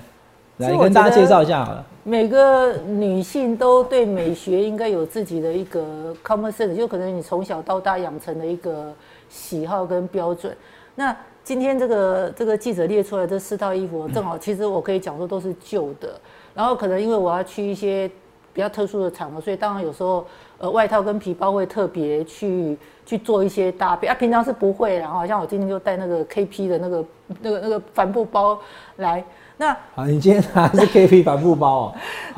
[0.58, 1.86] 来跟大家介绍一下好了。
[2.04, 8.93] 每个女性都对美学应该有自己的一个 common sense，就可能你从小到大养成的一个
[9.30, 10.56] 喜好跟标准。
[10.95, 16.10] 那今天这个这个记者列出来这四套衣服，正好其实我可以讲说都是旧的，
[16.54, 18.10] 然后可能因为我要去一些
[18.54, 20.25] 比较特殊的场合，所以当然有时候
[20.58, 22.78] 呃外套跟皮包会特别去。
[23.09, 27.05] 去做一些搭配啊，平常是不会，然后像我今天就带那个 KP 的那个、
[27.41, 28.59] 那个、那个帆布包
[28.97, 29.23] 来。
[29.57, 31.95] 那啊，你今天拿的是 KP 帆布包哦。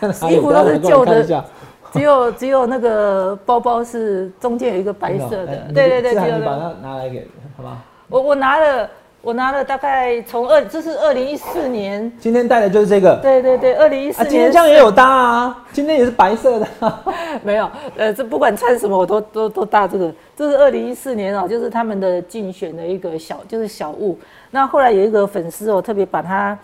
[0.00, 1.44] 那 衣服都是旧的，
[1.92, 5.56] 只有只有那个包包是中间有一个白色的。
[5.72, 7.78] 对对对，只有你把它拿来给好吧？
[8.08, 8.90] 我我拿了
[9.22, 12.10] 我拿了大概从二，这是二零一四年。
[12.18, 13.16] 今天戴的就是这个。
[13.16, 14.30] 对对对，二零一四年。
[14.30, 16.66] 今天这样也有搭啊，今天也是白色的。
[17.44, 20.10] 没有，呃，这不管穿什么我都都都搭这个。
[20.34, 24.18] 这是二零一四年哦，就是他们的竞选的一个小，就是小物。
[24.50, 26.56] 那后来有一个粉丝哦，特别把它，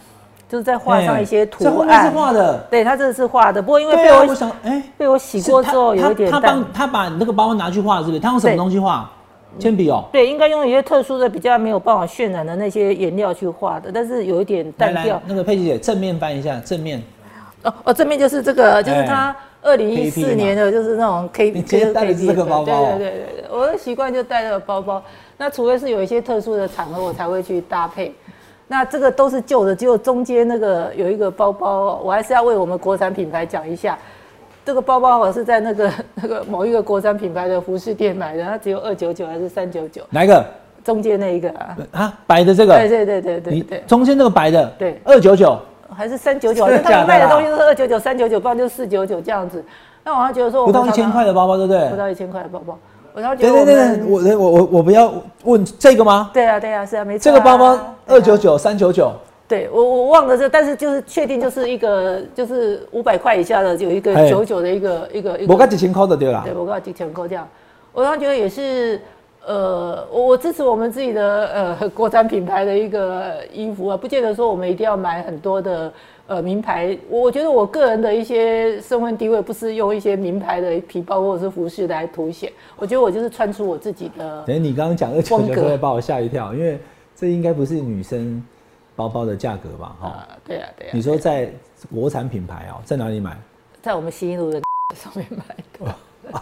[0.48, 2.10] 就是在画上一些图案。
[2.10, 2.56] 是画的。
[2.70, 6.30] 对他这是画的，不过因为被我想，哎，被我洗过之后有一点。
[6.30, 8.18] 他帮他把那个包包拿去画，是不是？
[8.18, 9.10] 他用什么东西画？
[9.58, 15.20] 铅笔哦，对，应该用一些特殊的、比较没有办法渲染的那些颜料去画的，但是有一点淡调。
[15.26, 17.02] 那个佩奇姐正面翻一下，正面。
[17.62, 22.64] 哦哦，正面就是这个，就是他二零一四年的，就是那种 K，就是带这个包包。
[22.64, 25.02] 对对对对对，我的习惯就带这个包包。
[25.36, 28.14] 那除非是有一些特殊的场合，我才会去搭配。
[28.68, 33.98] 那这个都是旧的，只有中间那个有一个包包，我还是要为我们国产品牌讲一下。
[34.66, 40.02] 这个包包我是在那个 那个某一个国产品牌的服饰店买的，它只有二九九还是三九九？
[40.10, 40.44] 哪一个？
[40.82, 41.76] 中间那一个啊？
[41.92, 42.74] 啊，白的这个？
[42.74, 43.84] 对对对对对对。
[43.86, 44.66] 中间那个白的？
[44.76, 45.56] 对，二九九
[45.96, 46.66] 还是三九九？
[46.82, 49.64] 他们卖的东西都是二九九、三九九，不然就四九九这样子。
[50.02, 51.88] 那我还觉得说，不到一千块的包包，对不对？
[51.88, 52.76] 不到一千块的包包，
[53.14, 55.12] 我然后觉得对对对，我我我我不要
[55.44, 56.30] 问这个吗？
[56.34, 57.22] 对啊对啊是啊，没错。
[57.22, 59.12] 这个包包二九九、三九九。
[59.48, 65.52] 对我我忘了这，但是就是确定就是一个就是五百块以下的有一个九九的一个一个一个。
[65.54, 66.42] 我讲几千块的对啦。
[66.44, 67.48] 对，我讲几千块这样。
[67.92, 69.00] 我刚觉得也是，
[69.46, 75.92] 呃，我我支持我们自己的呃 国产品牌的一个衣服啊，不见得说我们一定要买很多的
[76.26, 76.98] 呃名牌。
[77.08, 82.50] 我觉得我个人的一些身份地位不是用一些名牌的皮包或者是服饰来凸显。
[82.76, 84.42] 我觉得我就是穿出我自己的。
[84.44, 86.80] 等你刚刚讲二九九会把我吓一跳，因为
[87.14, 88.42] 这应该不是女生。
[88.96, 90.90] 包包的价格吧，哈，对啊，对啊。
[90.92, 91.48] 你说在
[91.94, 93.36] 国产品牌哦，在哪里买？
[93.82, 94.60] 在我们新路的
[94.96, 95.44] 上面买
[95.78, 95.94] 的。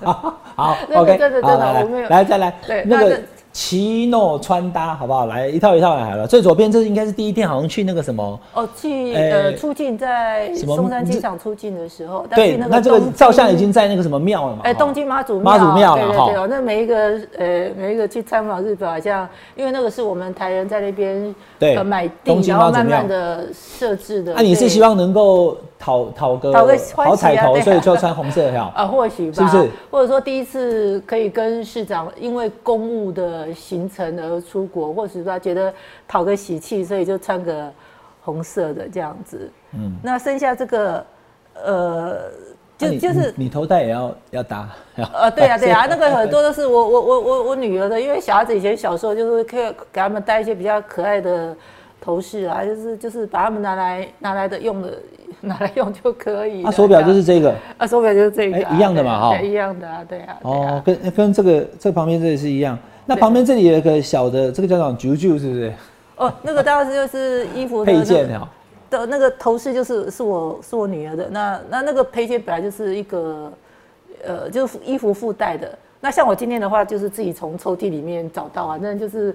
[0.55, 2.09] 好， OK，真的真的，我没有。
[2.09, 3.21] 来，再来，对，那个。
[3.55, 5.27] 奇诺穿搭好不好？
[5.27, 6.27] 来一套一套来好了。
[6.27, 12.27] 最左边这应该是第一天，好像去那个什么哦，去呃出境在松山机场出境的时候。
[12.35, 14.63] 对，那这个照相已经在那个什么庙了嘛？
[14.65, 16.27] 哎，东京妈祖妈祖庙了哈。
[16.27, 24.35] 对对哦，那每一个呃每一个去参访日本，好像因为那个是我们台人在那边对买地，然后慢慢的设置的。
[24.35, 28.73] 那你是希望能够讨讨个讨个好彩头，所以就穿红色哈？
[28.75, 29.71] 啊，或许吧，是不是？
[29.93, 33.44] 或者说第一次可以跟市长因为公务的。
[33.53, 35.73] 行程而出国，或是说觉得
[36.07, 37.71] 讨个喜气，所以就穿个
[38.23, 39.51] 红色的这样子。
[39.73, 41.07] 嗯，那剩下这个，
[41.65, 42.17] 呃，
[42.79, 44.69] 就就是你头戴也要要搭。
[45.13, 51.57] 呃，对呀对呀，那个很多都是我我我我我女儿的，因为小孩子以前小时候就是可以给他们戴一些比较可爱的
[52.01, 54.99] 头饰啊，就是就是把他们拿来拿来的用的
[55.41, 56.65] 拿来用就可以。
[56.65, 57.55] 啊，手表就是这个。
[57.77, 59.39] 啊，手表就是这个，一样的嘛哈。
[59.39, 60.39] 一样的啊，对啊。
[60.43, 62.79] 哦，跟跟这个这旁边这个是一样。
[63.07, 64.97] 那旁边这里有一个小的，这个叫什么？
[64.99, 65.73] 九九是不是？
[66.17, 68.49] 哦，那个当时就是衣服配件哦。
[68.89, 71.29] 的那个头饰就是是我是我女儿的。
[71.29, 73.53] 那那那个配件本来就是一个，
[74.25, 75.77] 呃，就是衣服附带的。
[76.01, 79.35] 那像我今天的话，就是自己从抽屉里面找到啊，那就是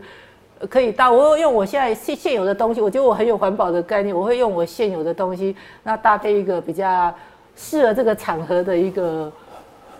[0.69, 1.11] 可以搭。
[1.11, 7.13] 我用我现在现现有的东西，我觉得我很有环保的概念，我会用我现有的东西，那搭配一个比较
[7.55, 9.31] 适合这个场合的一个。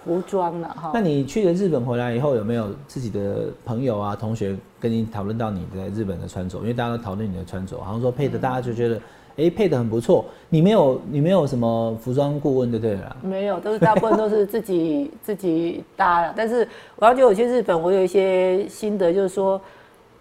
[0.06, 6.58] 服装了哈，那你去了日本回来以后，有没有自己的朋友啊、同学跟你讨论到你在日本的穿着？
[6.60, 9.02] 因为大家都讨论你的穿着，好像说配的，大家就觉得，
[9.38, 10.26] 哎，配的很不错。
[10.50, 13.16] 你没有，你没有什么服装顾问，对不对啦？
[13.22, 16.34] 没有，都是大部分都是自己自己搭的。
[16.36, 19.62] 但是我要觉得我去日本，我有一些心得，就是说，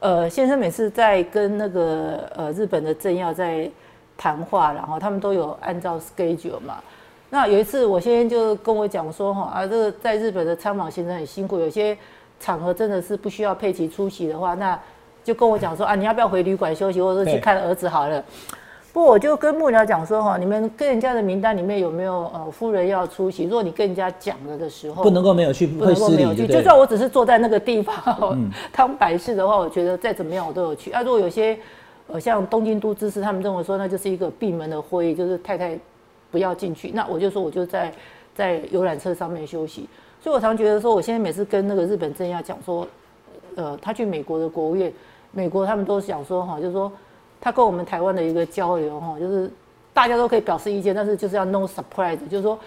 [0.01, 3.71] 呃，先生每次在跟那个呃日本的政要在
[4.17, 6.79] 谈话，然后他们都有按照 schedule 嘛。
[7.31, 11.97] 那有一次，我先生就跟我讲说，哈啊，这个在日本的参访行程很辛苦，有些
[12.41, 14.79] 场合真的是不需要佩奇出席的话，那
[15.23, 18.25] 就跟我讲说啊，你要不要回旅馆休息，或者去看儿子好了。
[18.95, 23.45] 不，我就跟幕僚讲说，哈，你们跟人家的名单里面有没有呃夫人要出席？
[23.45, 26.47] 如果你跟人家讲了的时候，不能够没有去，不能够没有去。
[26.47, 27.95] 就算我只是坐在那个地方
[28.75, 30.91] 当摆事的话，我觉得再怎么样我都有去。
[30.93, 31.59] 啊，如果有些
[32.07, 35.79] 呃像东京都知事他们认为说，那就是一个闭门的会议，就是太太。
[36.31, 37.93] 不要进去，那我就说我就在
[38.35, 39.89] 在游览车上面休息。
[40.21, 42.87] 所以我常觉得说，我现在每次跟那个日本政要讲说，
[43.55, 44.93] 呃，他去美国的国务院，
[45.31, 46.91] 美国他们都想说哈，就是说
[47.41, 49.51] 他跟我们台湾的一个交流哈，就是
[49.95, 52.59] 大家都可以表示意见，但是就是要 no surprise，就是说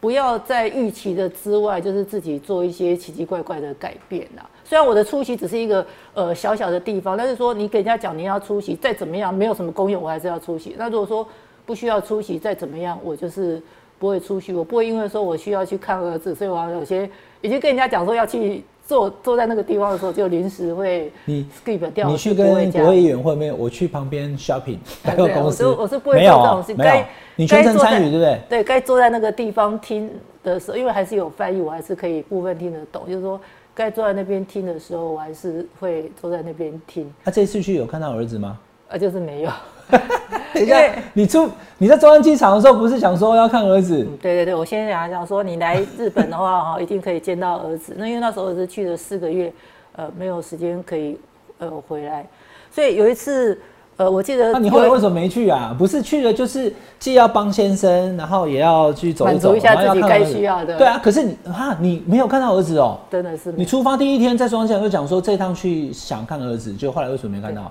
[0.00, 4.42] 不要在预期的之外，就是自己做一些奇奇怪怪的改变呐。
[4.64, 10.74] 虽然我的出席只是一个呃小小的地方，但是说你给人家讲你要出席，再怎么样没有什么功用，我还是要出席。
[10.76, 11.26] 那如果说
[11.68, 13.62] 不需要出席，再怎么样，我就是
[13.98, 14.54] 不会出席。
[14.54, 17.06] 我不会因为说我需要去看儿子，所以我有些
[17.42, 22.08] 已经跟人家讲说要去坐坐在那个地方的时候，就临时会你 skip 掉。
[22.08, 26.74] 你去跟国会议员会面，我去旁边 shopping 百货公司，我是不会做这种事。
[26.74, 27.06] 该
[27.36, 28.40] 你全程参与，对不对？
[28.48, 30.10] 对，该坐在那个地方听
[30.42, 33.02] 的时候，因为还是有翻译，我还是可以部分听得懂。
[33.06, 33.38] 就是说，
[33.74, 37.12] 该坐在那边听的时候，我还是会坐在那边听。
[37.24, 38.58] 那这次去有看到儿子吗？
[38.88, 39.50] 啊，就是没有。
[40.54, 44.06] 等一下，你出你在中央机场的时候，不是想说要看儿子？
[44.20, 47.94] 对对对，我先想想说，你来日本的话，哈， 一定可以见到儿子。
[47.96, 49.52] 那因为那时候儿子去了四个月，
[49.96, 51.18] 呃，没有时间可以
[51.58, 52.26] 呃回来，
[52.70, 53.58] 所以有一次，
[53.96, 55.74] 呃，我记得那你后来为什么没去啊？
[55.78, 60.76] 不是去了，就是既要帮先生，然后也要去走满足一下自己该需要的。
[60.78, 63.52] 对啊，可是你哈，你没有看到儿子哦，真的是。
[63.52, 67.70] 你出发第一天在中央机场就讲说这趟去想看儿子，就后来为什么没看到？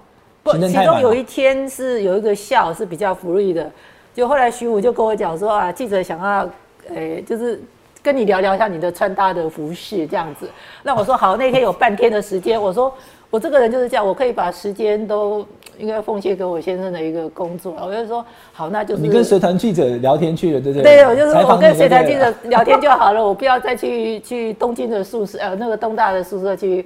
[0.54, 3.70] 其中有一天是有一个笑是比较福利的，
[4.14, 6.50] 就后来徐武就跟我讲说啊，记者想要，
[6.94, 7.62] 诶，就是
[8.02, 10.50] 跟你聊聊一下你的穿搭的服饰这样子。
[10.84, 12.94] 那我说好，那天有半天的时间，我说
[13.30, 15.46] 我这个人就是这样，我可以把时间都
[15.78, 17.76] 应该奉献给我先生的一个工作。
[17.82, 20.98] 我就说好，那就是你跟随团记者聊天去了，对不对？
[20.98, 26.86] 对，我就是我跟随团记者 聊天就好了，我不要再去去东京的宿舍，呃，那个东大的宿舍去。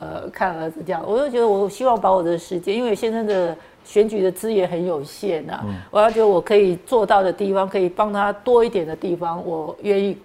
[0.00, 10.16] 呃，看儿子这样，我就觉得我希望把我的时间，因为先生的选举的资源很有限呐，我要觉得我可以做到的地方，可以帮他多一点的地方，我愿意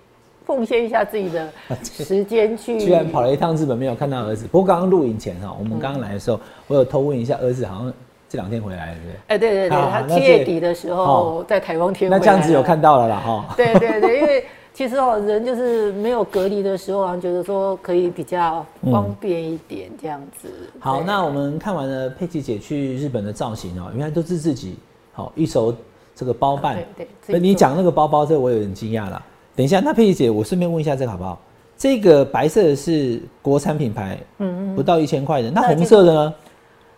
[0.45, 1.49] 奉献一下自己的
[1.81, 2.79] 时间去。
[2.79, 4.45] 居然跑了一趟日本，没有看到儿子。
[4.47, 7.93] 不过刚刚录影前哈，我们刚刚来的时候，我有偷问一下儿子，好像
[8.29, 9.15] 这两天回来了，对不对？
[9.27, 12.11] 哎，对对对，他七月底的时候在台湾天。
[12.11, 13.45] 那这样子有看到了啦，哈。
[13.57, 14.45] 对对对， 因为。
[14.73, 20.49] 其实哦，人就是没有隔离的时候啊，觉得说可以比较方便一点这样子。
[20.79, 24.75] 好，那我们看完了佩奇姐去日本的造型哦，原来都是自己
[25.11, 25.75] 好一手
[26.15, 26.83] 这个包办。
[26.97, 27.39] 对对。
[27.39, 29.23] 你讲那个包包，这我有点惊讶了。
[29.55, 31.39] 等一下，那佩奇姐，我顺便问一下这个好不好？
[31.77, 35.51] 这个白色的是国产品牌，嗯嗯，不到一千块的。
[35.51, 36.33] 那红色的呢？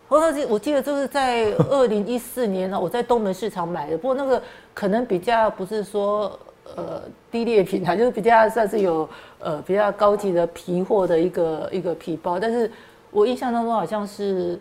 [0.08, 3.98] 红色我记得就是在二零一四年呢，我在东门市场买的。
[3.98, 6.38] 不过那个可能比较不是说。
[6.74, 7.00] 呃，
[7.30, 9.08] 低劣品牌就是比较算是有
[9.38, 12.70] 呃比较高级的皮货的一个一个皮包，但是
[13.10, 14.58] 我印象当中好像是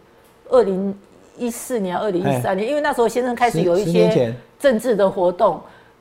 [0.50, 0.96] 二零
[1.38, 5.60] 一四年、二零一三年，因为那时候先生开始有一些政治的活动，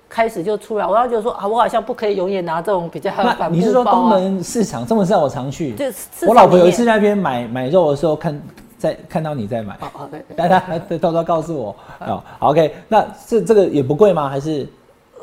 [0.08, 3.10] 开始就出来，我要觉得说啊，我好像不可以永远拿这种比较。
[3.50, 4.86] 你是说东门市场？
[4.86, 5.86] 这么市场我常去，就
[6.28, 8.42] 我老婆有一次那边买买肉的时候，看
[8.78, 10.60] 在看到你在买，哦哦对，大家
[11.00, 11.74] 偷偷告诉我
[12.06, 14.28] 哦，OK，那这这个也不贵吗？
[14.28, 14.68] 还是？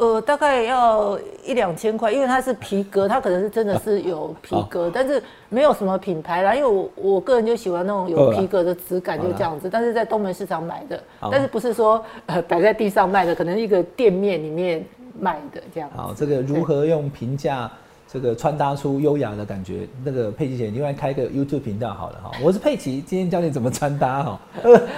[0.01, 6.55] 呃，大概要一两千块，因为它是皮革，它可能是真的是有皮革，但是没有什么品牌啦。
[6.55, 9.69] 因为我我个人就喜欢那种有皮革的质感，就这样子。
[9.71, 10.99] 但是在东门市场买的，
[11.31, 14.83] 但是不是说呃摆在地上卖的，可能一个店面里面
[15.19, 15.87] 卖的这样。
[15.95, 17.71] 好，这个如何用平价
[18.11, 19.87] 这个穿搭出优雅的感觉？
[20.03, 22.31] 那个佩奇姐，另外开个 YouTube 频道好了哈。
[22.43, 24.39] 我是佩奇，今天教你怎么穿搭哈。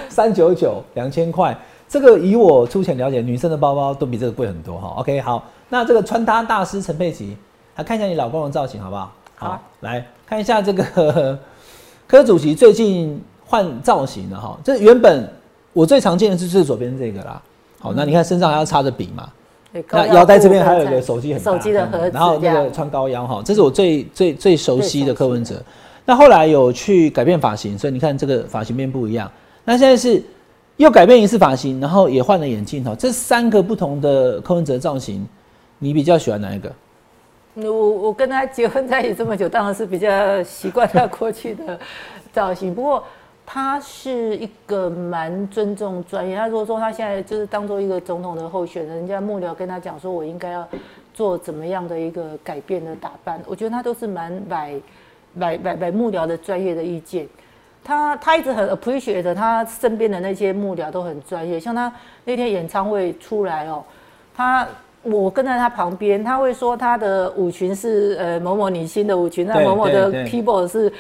[0.08, 1.54] 三九九两千块。
[1.94, 4.96] 这个以我粗浅了解，女生的包包都比这个贵很多哈。
[4.98, 7.38] OK，好，那这个穿搭大师陈佩琪，
[7.76, 9.12] 来看一下你老公的造型好不好？
[9.36, 11.38] 好，来看一下这个
[12.08, 14.58] 柯主席最近换造型了哈。
[14.64, 15.32] 这原本
[15.72, 17.39] 我最常见的是最左边这个啦。
[17.80, 19.30] 好，那你看身上还要插着笔嘛？
[19.91, 25.62] 那腰带这边还有一个手机很手机的盒子，然后那个穿高腰哈，这是我最最最熟悉的柯文哲。
[26.06, 29.30] 那后来有去改变发型，所以你看这个发型变不一样。
[29.64, 30.20] 那现在是。
[30.78, 35.26] 又改变一次发型，然后也换了眼镜哈，这三个不同的柯文哲造型，
[35.80, 36.71] 你比较喜欢哪一个？
[37.55, 41.80] 我我跟他结婚在一起这么久，当然是比较习惯他过去的
[42.32, 42.74] 造型。
[42.74, 43.03] 不过
[43.45, 46.36] 他是一个蛮尊重专业。
[46.36, 50.67] 他如果说他现在就是当做一个总统的候选人，人家幕僚跟他讲说，我应该要
[51.13, 54.74] 做怎么样的一个改变的打扮，我觉得他都是蛮买
[55.36, 57.28] 买买买幕僚的专业的意见。
[57.84, 61.91] 他他一直很 appreciate 他身边的那些幕僚都很专业，像他
[62.23, 63.84] 那天演唱会出来哦，
[64.36, 64.65] 他
[65.01, 70.91] 我跟在他旁边，他会说他的舞裙是呃某某女星的舞裙，那某某的 keyboard 是，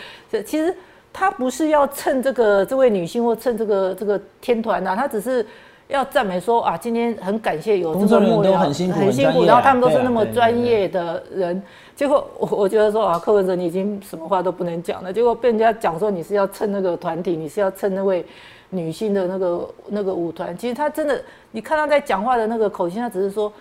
[0.43, 0.75] 其实
[1.13, 5.45] 他不是要蹭这个这位女星或蹭这个这个天团呐，他只是
[5.87, 11.63] 要赞美说啊，今天很感谢有这个幕僚很辛苦，然后他们都是那么专业的人。
[11.95, 15.13] 结果我我觉得说啊，柯文哲你已经什么话都不能讲了。
[15.13, 18.25] 结果被人家讲说你是要蹭那个团体，你是要蹭那位
[18.69, 20.57] 女性的那个那个舞团。
[20.57, 21.21] 其实他真的，
[21.51, 23.51] 你看他在讲话的那个口型，他只是说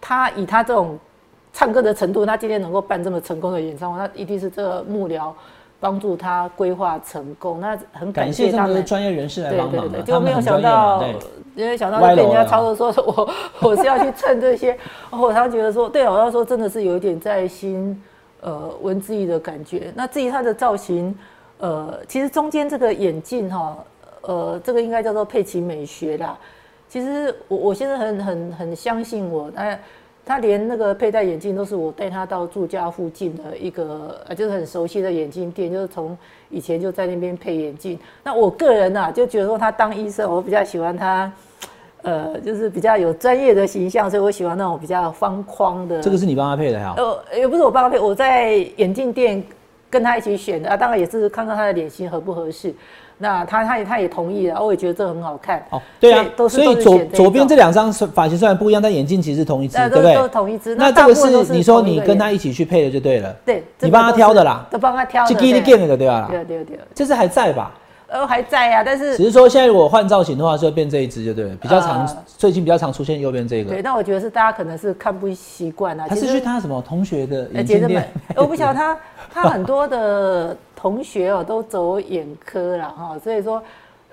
[0.00, 0.98] 他以他这种
[1.52, 5.32] 唱歌的程度，他今天能够办这么成功的演唱会，他一定是这个幕僚
[5.80, 7.60] 帮助他规划成功。
[7.60, 10.02] 那很感谢他们专业人士来帮忙的。
[10.02, 11.04] 结果没有想到，
[11.54, 13.30] 因为想到被人家操作说我
[13.70, 14.76] 我是要去蹭这些。
[15.10, 18.00] 我常觉得说，对我要说真的是有一点在心
[18.40, 19.92] 呃文字艺的感觉。
[19.94, 21.16] 那至于他的造型，
[21.58, 23.76] 呃，其实中间这个眼镜哈，
[24.22, 26.38] 呃，这个应该叫做佩奇美学啦。
[26.88, 29.78] 其实我我现在很很很相信我，他
[30.28, 36.14] 他连那个佩戴眼镜都是我带他到住家附近的一个呃，就是很熟悉的眼镜店，就是从
[36.50, 37.98] 以前就在那边配眼镜。
[38.22, 41.32] 那我个人啊，就觉得说他当医生，我比较喜欢他，
[42.02, 46.02] 呃，就是比较有专业的形象，所以我喜欢那种比较方框的。
[46.02, 46.92] 这个是你帮他配的呀？
[46.98, 49.42] 呃，也不是我帮他配，我在眼镜店
[49.90, 52.74] 跟他一起选的啊，当然也是看看他的脸型合不合适。
[53.20, 55.60] 那他他也他也同意了，我也觉得这很好看。
[55.70, 60.14] 哦，对啊，所以左左边这两张发型虽然不一样，但眼镜其实同一只，对不对？
[60.14, 60.76] 都同一只。
[60.76, 63.34] 那这个是你说你跟他一起去配的就对了。
[63.44, 65.34] 对，你帮他挑的啦，都帮他挑的。
[65.34, 66.28] 就给你给的对吧？
[66.30, 66.78] 对对对。
[66.94, 67.74] 这是还在吧？
[68.08, 73.70] 呃，还在呀，但是只是说现在如果换造型的话，就变这一只就对了，比较常最近比较常出现右边这个。
[73.70, 76.06] 对，但我觉得是大家可能是看不习惯啊。
[76.08, 78.08] 他是去他什么同学的眼镜店？
[78.34, 78.98] 我不晓得他
[79.32, 83.62] 他很多的同学哦都走眼科了哈，所以说。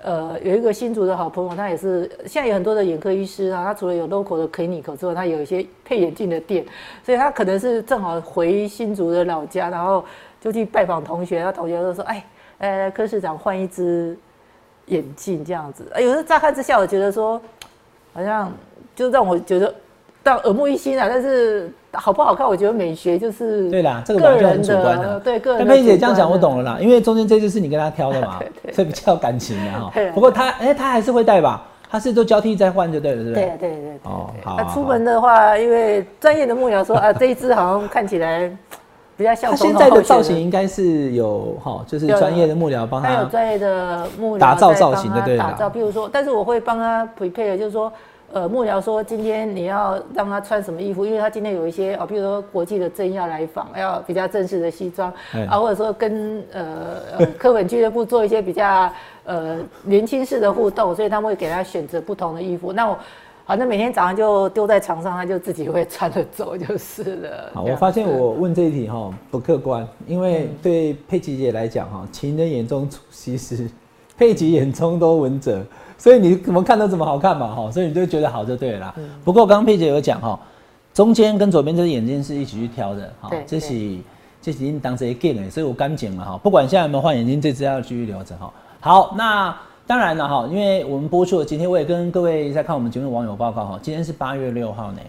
[0.02, 3.64] 呃，有一个新竹的好朋友，他也是现在有很多的眼科医师啊。
[3.64, 6.64] 他除了有 local 的 clinic 之外，他有一些配眼镜的店，
[7.02, 10.04] 所以他可能是正好回新竹的老家，然后
[10.38, 11.42] 就去拜访同学。
[11.42, 12.22] 他同学就说：“哎，
[12.58, 14.16] 呃，柯市长换一只
[14.86, 17.40] 眼镜这样子。”有时候乍看之下，我觉得说，
[18.12, 18.52] 好像
[18.94, 19.74] 就让我觉得。
[20.22, 22.44] 但耳目一新啊，但是好不好看？
[22.44, 25.60] 我觉得美学就是对啦，这个个人的对个人。
[25.60, 28.40] 但佩姐这样讲，我懂了啦， 因为中间这只是你跟他挑的嘛，
[28.72, 29.92] 所以比较感情的哈。
[30.12, 31.62] 不过他哎，他还是会戴吧？
[31.88, 33.34] 他是都交替在换就对了，是不是？
[33.36, 34.00] 对对对。
[34.02, 34.56] 哦，好。
[34.58, 38.50] 那出门的话，因为专业的幕僚说啊，这一只好像看起来
[39.16, 39.50] 比较像。
[39.50, 43.08] 他现在的造型应该是有哈，就是专业的幕僚帮他。
[43.08, 47.92] 他有专业的幕僚打造造型的，对打造，比如说，但是我会帮他 prepare，就是说。
[48.32, 55.10] 呃，幕僚说今天你要让他穿什么衣服，因为他今天有一些哦，比如说国际的政要来访，要比较正式的西装
[55.48, 58.90] 啊，或者说跟呃科本俱乐部做一些比较
[59.24, 62.72] 呃年轻式的互动，所以他们会给他选择不同的衣服。
[62.72, 62.98] 那我
[63.46, 67.50] 反正每天早上就丢在床上，他就自己会穿着走就是了。
[67.54, 73.70] 好，我发现我问这一题哈不客观，因为对佩奇姐来讲哈，情人眼中出西施，
[74.18, 75.64] 佩奇眼中都文者。
[75.96, 78.94] 所以你怎么看都怎么好看嘛，哈，所以你就觉得好就对了。
[79.24, 80.38] 不过刚刚佩姐有讲哈，
[80.92, 83.68] 中间跟左边这只眼睛是一起去挑的，哈，这是
[84.42, 88.52] 这是已经当时一 game 哎，所以我刚剪了哈，不管现在有没有换眼睛，这只要继续留着哈。
[88.80, 89.56] 好，那
[89.86, 95.00] 当然了哈，因为我们播出的今天我也跟各位在看我们节目的网友报告哈，今天是八月六号呢，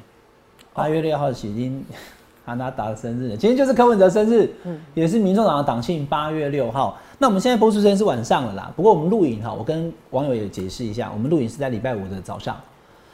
[0.72, 1.84] 八月六号已经
[2.46, 6.96] 安娜达的生日，今天就是柯文哲生日，嗯，也是民众党的党庆，八月六号。
[7.18, 12.56] 那我们现在播出时间是晚上了啦，不过我们录影哈，我跟网友也解释一下，我们录影是在礼拜五的早上，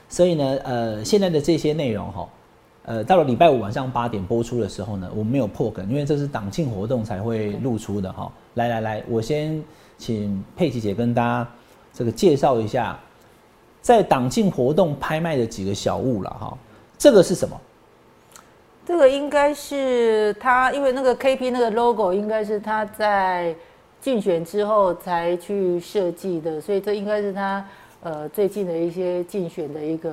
[0.09, 2.27] 所以呢，呃，现在的这些内容哈，
[2.83, 8.29] 呃，到了礼拜五晚上八点播出的时候呢，我们没有破梗，因为这是党庆活动才会露出的哈。
[8.55, 9.63] 来来来，我先
[10.03, 11.47] 请佩奇姐跟大家
[11.93, 12.99] 这个介绍一下，
[13.81, 16.57] 在党庆活动拍卖的几个小物了哈。
[16.97, 17.59] 这个是什么？
[18.85, 23.55] 这个应该是他，因为那个 KP 那个 logo 应该是他在。
[24.03, 27.65] 竞选之后才去设计的，所以这应该是他
[28.03, 30.11] 呃最近的一些竞选的一个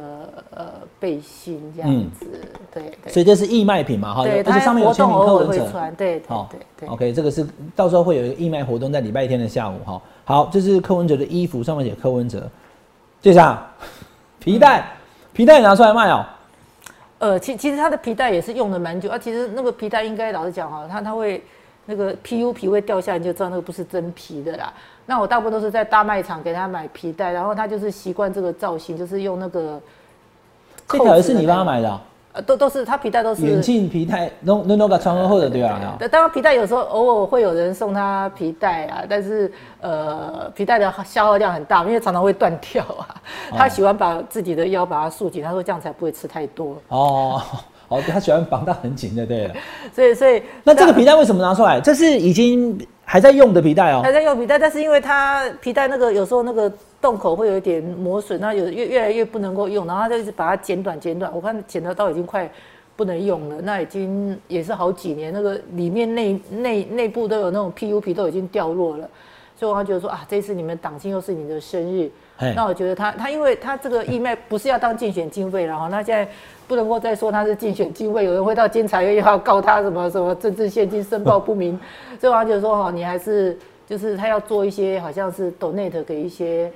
[0.55, 0.67] 呃
[0.99, 2.27] 背心这样子，
[2.73, 3.13] 对对。
[3.13, 6.89] 所以这是义卖品嘛，哈，而且上面有签名客文者，对，好，对对。
[6.89, 10.01] OK，这个是到时候会有一个义卖活动在礼拜天的下午，哈。
[10.25, 12.49] 好，这是柯文哲的衣服，上面写柯文哲。
[13.21, 13.61] 这下
[14.39, 14.87] 皮带，
[15.33, 16.25] 皮带拿出来卖哦。
[17.19, 19.19] 呃，其其实他的皮带也是用的蛮久啊。
[19.19, 21.43] 其实那个皮带应该老实讲哈，他他会。
[21.87, 24.73] 那个 PU 皮会掉下来，你就知道那个不是真皮的啦。
[25.07, 29.81] 那我大部分都是在大卖场给他买皮带，然后他就是习惯这个造型，就是用那个。
[30.89, 32.01] 这条也是你帮他买的？
[32.33, 33.43] 呃，都都是他皮带都是。
[33.45, 35.81] 眼镜皮带，弄弄弄个穿厚的对吧？
[36.11, 43.21] 当然皮带有时候偶尔会有人送他皮带啊，但是呃皮带的消耗量很大，因为常常会断掉啊。
[43.51, 46.77] 他喜欢把自己的腰把它束紧，他说这样才不会吃太多。
[46.87, 47.43] 哦。
[47.91, 49.51] 哦，他喜欢绑到很紧的，对。
[49.93, 51.81] 所以，所以那这个皮带为什么拿出来？
[51.81, 54.01] 这是已经还在用的皮带哦。
[54.05, 61.31] 还在用皮带，但是因为它皮带那个有时候那个洞口会有一点磨损，那有越越来越不能够用，然后他就一直把它剪短剪短。
[61.35, 62.49] 我看剪的刀已经快
[62.95, 69.09] 不能用了，那已经也是好几年，那个里面内 内内部都有那种 PU 皮都已经掉落了。
[69.57, 72.09] 所以我觉得说啊，这次你们党庆又是你的生日，
[72.55, 76.31] 那我觉得他他因为他这个义卖不是要当竞选经费，了哈那现在。
[76.71, 81.77] 不能够再说他是竞选经费，有人会到监察院要告他什么什么政治现金申报不明。
[82.21, 86.71] 所以我觉得说哈，你还是就是他要做一些好像是 donate 给一些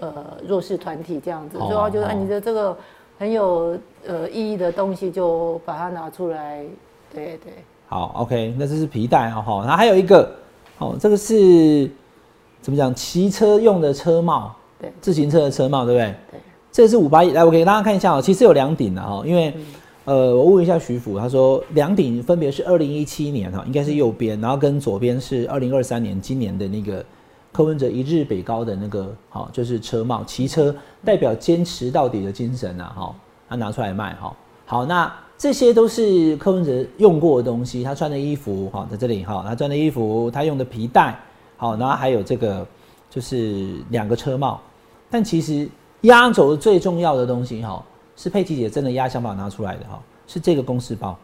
[0.00, 0.12] 呃
[0.46, 1.56] 弱势团体这样子。
[1.56, 2.76] 所以我觉得你的这个
[3.18, 3.74] 很有
[4.06, 6.62] 呃意义的东西，就把它拿出来。
[7.10, 7.54] 对对。
[7.86, 10.30] 好，OK，那这是皮带啊，哈，然后还有一个，
[10.76, 11.90] 哦，这个是
[12.60, 12.94] 怎么讲？
[12.94, 16.14] 骑车用的车帽，对，自行车的车帽，对不对？
[16.30, 19.52] 对，这是五八一，来，我给大家看一下哦，其实有两顶的哈，因为，
[20.04, 27.04] 呃，我问一下徐福，他说两顶分别是二零一七年哈，应该是右边，然后跟左边是二零二三年今年的那个
[27.52, 30.74] 柯文哲一日北高的那个，好，就是车帽，骑车
[31.04, 33.14] 代表坚持到底的精神呐，哈，
[33.48, 35.12] 他拿出来卖哈，好，那。
[35.40, 41.16] 这些都是柯文哲用过的东西，他穿的衣服，哈，在这里，哈，他穿的衣服，他用的皮带，
[41.56, 42.66] 好，然后还有这个，
[43.08, 44.60] 就是两个车帽。
[45.10, 45.68] 但其实
[46.02, 47.84] 压轴最重要的东西，哈，
[48.16, 51.16] 是佩奇姐真的压箱宝拿出来的，哈，是这个公式包。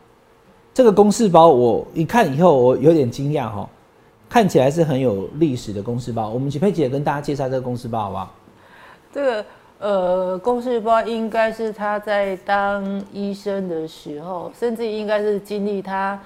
[0.72, 3.68] 这个公式包我一看以后，我有点惊讶，哈，
[4.28, 6.28] 看起来是很有历史的公式包。
[6.30, 8.34] 我们请佩奇姐跟大家介绍这个公式包，好不好？
[9.12, 9.44] 这个。
[9.80, 16.18] 呃，公事包应该是他在当医生的时候，甚至应该是经历他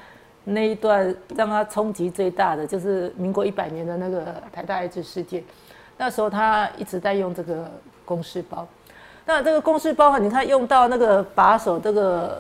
[0.45, 5.43] 那一段让他冲击最大的，就是民国一百年的那个台大艾滋事件。
[5.99, 7.71] 那时候他一直在用这个
[8.07, 8.67] 公事包。
[9.27, 12.35] 那这个公事包，你看用到那个把手，这个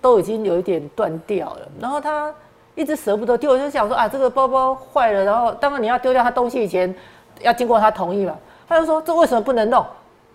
[0.00, 1.68] 都已经有一点断掉了。
[1.80, 2.34] 然后他
[2.74, 6.92] 一直舍不得丢，我就想说啊，这个包包坏了，然后当然你要丢掉他东西以前，
[7.40, 8.36] 要经过他同意嘛。
[8.68, 9.86] 他就说这为什么不能弄？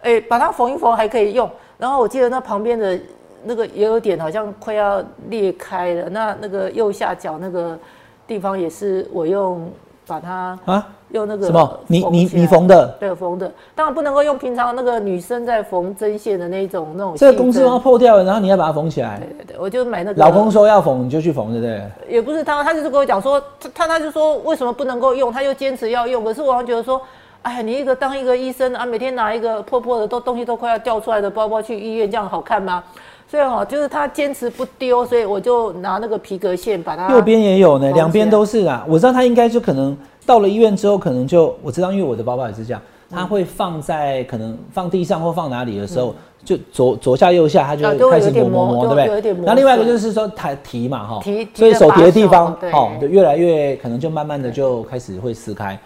[0.03, 1.49] 哎，把它缝一缝还可以用。
[1.77, 2.97] 然后我记得那旁边的
[3.43, 6.09] 那个也有点好像快要裂开了。
[6.09, 7.77] 那那个右下角那个
[8.25, 9.69] 地方也是我用
[10.07, 11.79] 把它啊，用那个什么？
[11.87, 12.87] 你你你缝的？
[12.99, 13.51] 对，缝的。
[13.75, 17.15] 当然不能够用平常那个女生在缝针线的那种那种。
[17.15, 19.19] 这个公司要破掉了，然后你要把它缝起来。
[19.19, 20.21] 对对对，我就买那个。
[20.21, 21.81] 老公说要缝，你就去缝，对不对？
[22.09, 23.41] 也不是他，他就是跟我讲说，
[23.73, 26.23] 他他就说为什么不能够用，他又坚持要用。
[26.23, 27.01] 可是我觉得说。
[27.43, 32.83] 哎，你一个当一个医生啊，每天拿一个破破的都东西都快要掉出来的包包去医院，这样好看吗？
[33.27, 37.09] 所以哈，就是他坚持不丢，所以我就拿那个皮革线把它。
[37.09, 38.85] 右边也有呢，两边都是啊。
[38.87, 49.45] 我知道他应该就可能到了医院之后，可能就我知道，因为我的包包也是这样，它会放在可能放地上或放哪里的时候，就左左下右下，它就开始磨磨磨，对不对？
[49.45, 55.77] 那另外一个就是说它提嘛哈，提，所以手提的地方哦，就越来越可能就慢慢的就开始会撕开。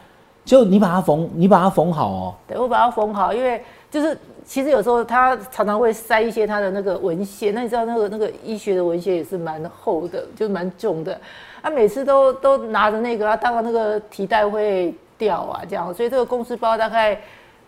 [0.43, 2.33] 就你把它缝，你把它缝好哦。
[2.47, 3.59] 对，我把它缝好，因为
[3.89, 4.15] 就是
[4.45, 11.19] 其实有时候他常常会塞一些他的那个文献，那你知道那个那个医学的文献也是蛮厚的，就蛮重的。
[11.61, 15.93] 他每次都都拿着那个，他当然那个提袋会掉啊，这样。
[15.93, 17.19] 所以这个公司包大概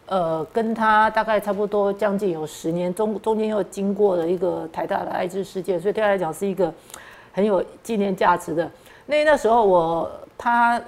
[0.06, 6.72] 呃跟他大概差不多将近有十年，中中间又经过了一个台大的艾滋事件，所以对他来讲是一个
[7.34, 8.70] 很有纪念价值的。
[9.06, 10.82] 那那时候我他。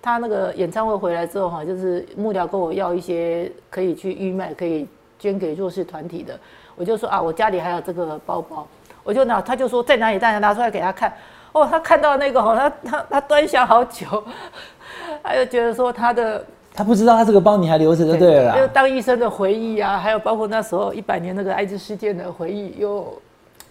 [0.00, 4.86] 他那个演唱会回来之后哈，就是幕僚跟我要一些可以去预卖、可以
[5.18, 6.38] 捐给弱势团体的，
[6.76, 8.66] 我就说啊，我家里还有这个包包，
[9.02, 11.12] 我就拿，他就说在哪里，大家拿出来给他看。
[11.52, 14.22] 哦，他看到那个哦，他他他端详好久，
[15.24, 16.44] 他就觉得说他的，
[16.74, 23.20] 他不知道他这个包你还留着就对了，就当医生的回忆啊，还有包括那时候一百年那个艾滋事件的回忆，又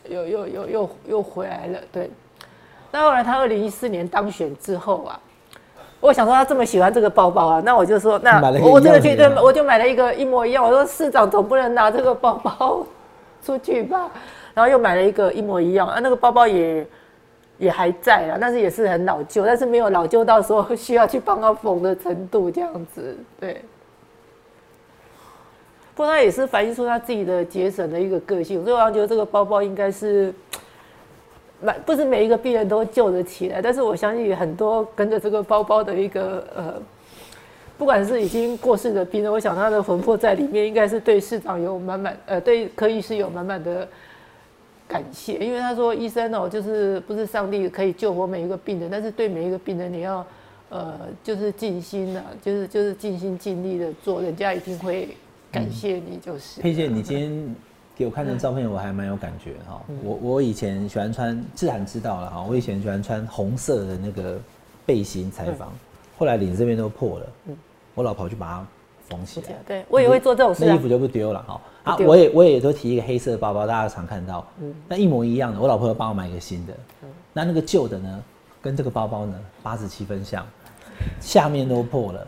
[0.09, 1.79] 又又又又又回来了。
[1.91, 2.09] 对，
[2.91, 5.19] 那后来他二零一四年当选之后啊。
[5.99, 10.63] 我想说他这么喜欢这个包包啊，那我就说那我真的去对，我就买了一个一模一样。
[10.63, 12.85] 我说市长总不能拿这个包包
[13.43, 14.09] 出去吧，
[14.53, 16.85] 然后又买了一个一模一样啊，那个包包也
[17.57, 23.17] 也还在啊，但是也是很老旧，但是没有老旧到说需要去帮他缝的程度这样子。
[23.39, 23.61] 对，
[25.95, 30.33] 不过他也是反映出他自己的节省的一个个性，所以我觉得这个包包应该是。
[31.59, 36.73] 每不是每一个病人都救得起来，但是我相信很多跟着这个包包的一个呃，
[37.77, 43.87] 不管是已经过世的病人，我想他的魂魄在里面，应该是对市长有满满呃，对柯医师有满满的
[44.87, 50.25] 感谢，因为他说医生哦，就是不是上帝可以救活每一个病人，但是对每一个病人你要
[50.69, 50.93] 呃，
[51.23, 55.09] 就是尽心啊，就是就是尽心尽力的做，人家一定会
[55.51, 56.61] 感谢你，就是。
[56.61, 57.55] 佩姐，你今天。
[57.97, 59.81] 给我看的照片，我还蛮有感觉哈。
[60.03, 62.45] 我我以前喜欢穿，自然知道了哈。
[62.47, 64.39] 我以前喜欢穿红色的那个
[64.85, 65.73] 背心采访，
[66.15, 67.25] 后来领这边都破了，
[67.95, 68.67] 我老婆就把它
[69.09, 69.55] 缝起来。
[69.65, 71.61] 对我也会做这种事，那衣服就不丢了哈。
[71.85, 74.45] 啊，我也我也都提一个黑色的包包，大家常看到，
[74.87, 75.59] 那一模一样的。
[75.59, 76.73] 我老婆帮我买一个新的，
[77.33, 78.23] 那那个旧的呢，
[78.61, 79.33] 跟这个包包呢
[79.63, 80.45] 八十七分像。
[81.19, 82.27] 下面都破了，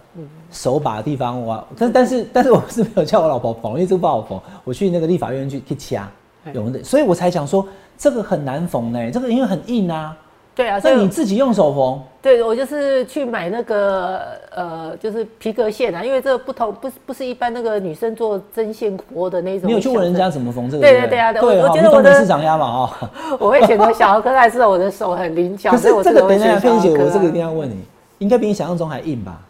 [0.52, 4.40] 手把的地方我，但但是但是我是没有叫我老婆缝，因为这个不好缝。
[4.64, 6.08] 我去那个立法院去去掐，
[6.54, 7.68] 有的，所以我才想说
[7.98, 9.12] 这个很难缝呢。
[9.12, 10.18] 这个因为很硬啊，
[10.56, 12.02] 对啊，所以你自己用手缝？
[12.22, 14.22] 对，我就是去买那个
[14.54, 19.70] 呃，就是皮革线啊，因为这个不同，不是不是一般那个女生做针线活的那种。
[19.70, 20.82] 你有去问人家怎么缝这个？
[20.82, 23.12] 对对对啊，对，我觉得我的市场压嘛啊。
[23.40, 25.72] 我会选择小儿科，但是我的手很灵巧。
[25.72, 27.78] 可是这个等一下，佩姐，我这个一定要问你，
[28.20, 29.42] 应该比你想象中还硬吧？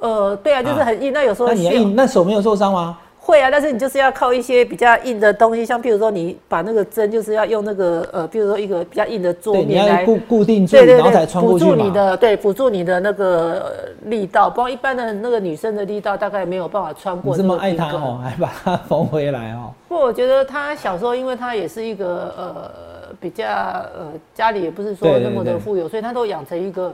[0.00, 1.12] 呃，对啊，就是很硬。
[1.12, 2.98] 那有时候那你硬，那手没有受伤吗？
[3.18, 17.34] 会啊，但是你就是要靠一些比较硬的东西，像譬如说你把那个针，就是要用那个呃，譬如说一个比较硬的桌面来固固定住，然后才穿过去辅助你的对，辅助你的那个力道，不然一般的那个女生的力道大概没有办法穿过。
[17.34, 19.72] 这么爱她哦， 还把它缝回来哦。
[19.88, 22.70] 不，我觉得她小时候，因为她也是一个呃
[23.18, 26.92] 比较呃家里也不是说那么的富有，所以她都养成一个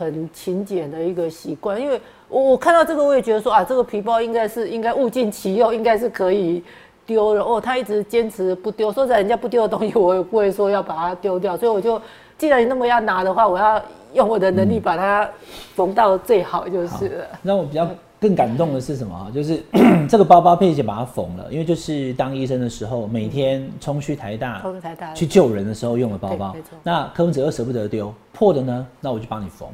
[0.00, 2.00] 很勤俭的一个习惯，因为。
[2.32, 6.62] 我我看到这个，我也觉得说啊，这个皮包应该是应该物尽其用，应该是可以
[7.04, 7.60] 丢了哦。
[7.60, 11.56] 他一直坚持不丢，说在人家不丢的东西，我也不会说要把它丢掉。
[11.56, 12.00] 所以我就，
[12.38, 13.82] 既然你那么要拿的话，我要
[14.12, 15.28] 用我的能力把它
[15.74, 17.26] 缝到最好就是了。
[17.42, 17.88] 让我比较
[18.20, 19.60] 更感动的是什么就是
[20.08, 26.54] 这个包包佩姐把它缝了，因为就是当医生的时候，每天冲去台大，冲去台大去救人的时候用的包包。
[26.84, 29.68] 那柯文哲又舍不得丢，破的呢，那我就帮你缝。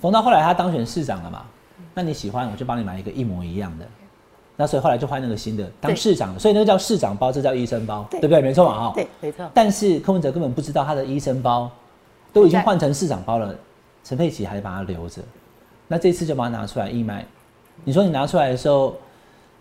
[0.00, 1.42] 缝到后来他当选市长了嘛。
[1.94, 3.84] 那你喜欢，我就帮你买一个一模一样的。
[4.56, 8.40] 那所以后来就换那个新的当市长，所以那个叫市长包，这叫医生包，对不对？
[8.40, 8.92] 没错嘛，哈。
[8.94, 9.46] 对，没错。
[9.52, 11.70] 但是柯文哲根本不知道他的医生包
[12.32, 13.54] 都已经换成市长包了，
[14.04, 15.20] 陈佩琪还把它留着。
[15.88, 17.24] 那这次就把它拿出来义卖。
[17.84, 18.94] 你说你拿出来的时候，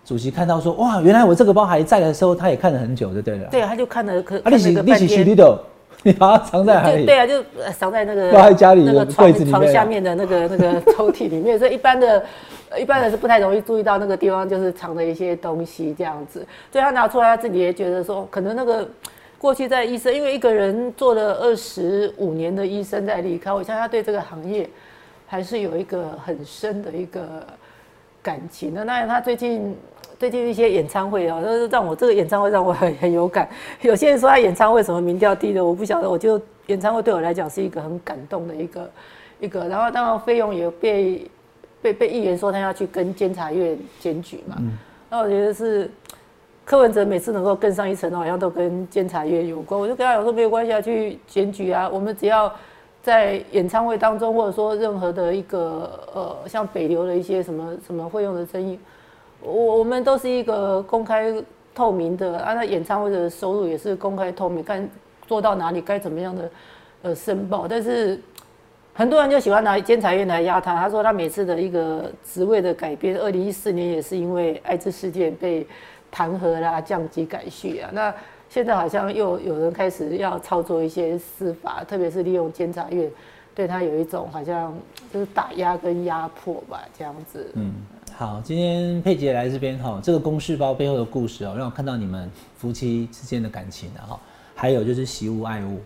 [0.06, 3.50] 主席看到说哇，原来我这个包还在的时候，他也看了很久，就对了。
[3.50, 4.38] 对，他就看了可。
[4.40, 5.58] 啊，你起你起许你的。
[6.04, 7.06] 你把它藏在哪里？
[7.06, 11.60] 对啊，就藏在那个放在家里那个柜子床下面的那个 那个抽屉里面。
[11.60, 12.26] 所以一般的，
[12.80, 16.45] 一般人是不太容易注意到那个地方，就是藏的一些东西这样子。
[16.72, 18.89] 所以他拿出来，他自己也觉得说，可能那个
[19.38, 24.70] 过去在医生，因为一个人做了二十五年的医生在离开，我相信他对这个行业
[25.28, 27.45] 还是有一个很深的一个
[28.24, 28.84] 感情的。
[28.84, 29.78] 那他最近。
[30.22, 33.50] 最近一些演唱会啊，都让我这个演唱会让我很很有感。
[33.82, 36.08] 有些人说他演唱会什么民调低的，我不晓得。
[36.08, 38.92] 我就演唱会对我来讲是一个很感动的一个
[39.40, 39.68] 一个。
[39.68, 41.28] 然后当然费用也被
[41.82, 44.58] 被被议员说他要去跟监察院检举嘛。
[45.10, 45.90] 那我觉得是
[46.64, 49.82] 柯文哲每次能够更上一层，好像都跟监察院有关。
[49.82, 51.90] 我就跟他讲说没有关系啊，去检举啊。
[51.92, 52.54] 我们只要
[53.02, 58.78] 在演唱会当中，或者说任何的一个呃，像北流的一些什么什么会用的争议。
[59.42, 61.34] 我我们都是一个公开
[61.74, 64.88] 透明的，啊，那演唱会的收入也是公开透明，看
[65.28, 66.52] 做到哪里该怎么样的
[67.02, 67.68] 呃申报。
[67.68, 68.20] 但是
[68.94, 75.66] 很多人就喜欢拿监察院来压他，他说他每次的一个职位的改变，二零一四年也是因为艾滋事件被
[76.12, 77.89] 弹劾啦、降级改序啊。
[77.94, 78.14] 那
[78.50, 83.10] 现在好像又有人开始要操作一些司法，特别是利用监察院
[83.54, 84.74] 对他有一种好像
[85.14, 87.52] 就是打压跟压迫吧，这样子。
[87.56, 87.74] 嗯。
[88.14, 94.20] 好，今天佩姐来这边哈，这个公事包背后的故事哦，让我看到你们夫妻之间的感情的哈。
[94.54, 95.80] 还有就是惜物爱物，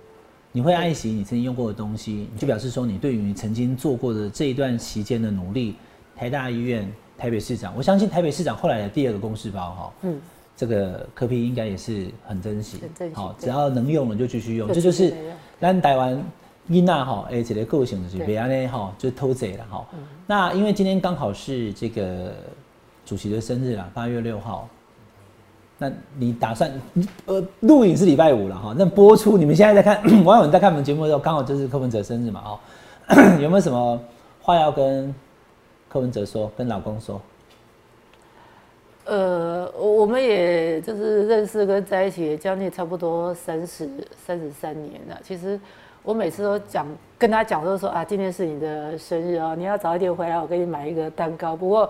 [0.52, 5.76] 你会爱惜你曾经用过的东西，就表示说你对于你曾经做过的这一段期间的努力。
[6.18, 10.20] 台大医院台北市长，我相信台北市长后来的第二个公事包哈，嗯，
[10.58, 12.82] 这个科批应该也是很珍惜，
[13.14, 15.14] 好，只要能用了就继续用，这就是
[15.60, 16.22] 让台湾。
[16.68, 19.86] 伊娜哈，哎，这个个性就是别安呢哈，就偷贼了哈。
[20.26, 22.34] 那因为今天刚好是这个
[23.06, 24.68] 主席的生日啦，八月六号。
[25.78, 26.72] 那你打算
[27.26, 32.60] 呃录影是礼拜五了哈，那播出你们现在在看网友在看我们节目的时候，刚好就是柯文哲生日嘛哦，
[33.40, 34.00] 有没有什么
[34.42, 35.14] 话要跟
[35.88, 37.22] 柯文哲说，跟老公说？
[39.04, 43.88] 呃，我们也就是认识跟在一起将近差不多三十
[44.18, 45.60] 三十三年了，其实。
[46.06, 46.86] 我每次都讲
[47.18, 51.56] 跟他讲，都说啊，今天是你的生日哦，你要早一点回来，我给你买一个蛋糕。
[51.56, 51.90] 不过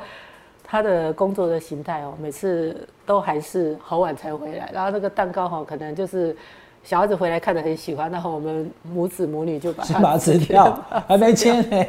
[0.64, 6.34] 他的工作的形态哦，每次都还是好晚才回来，然后那个蛋糕哈，可能就是
[6.82, 11.86] 小孩子回来看的很喜欢，然后我们母子母女就把它吃掉，还没签呢。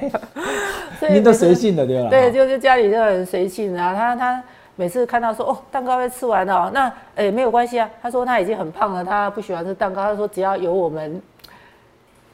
[1.09, 2.11] 您都随性的对吧？
[2.11, 3.95] 对，就是家里就很随性啊。
[3.95, 4.43] 他他
[4.75, 7.89] 每次看到说哦，蛋糕被吃完了，那哎没有关系啊。
[8.03, 10.03] 他说他已经很胖了，他不喜欢吃蛋糕。
[10.03, 11.23] 他说只要有我们。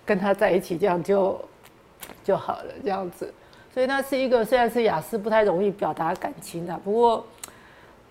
[0.05, 1.41] 跟他在一起，这样就
[2.25, 3.33] 就好了，这样子。
[3.73, 7.25] 所以他是一个虽然是雅思不太容易表达感情的，不过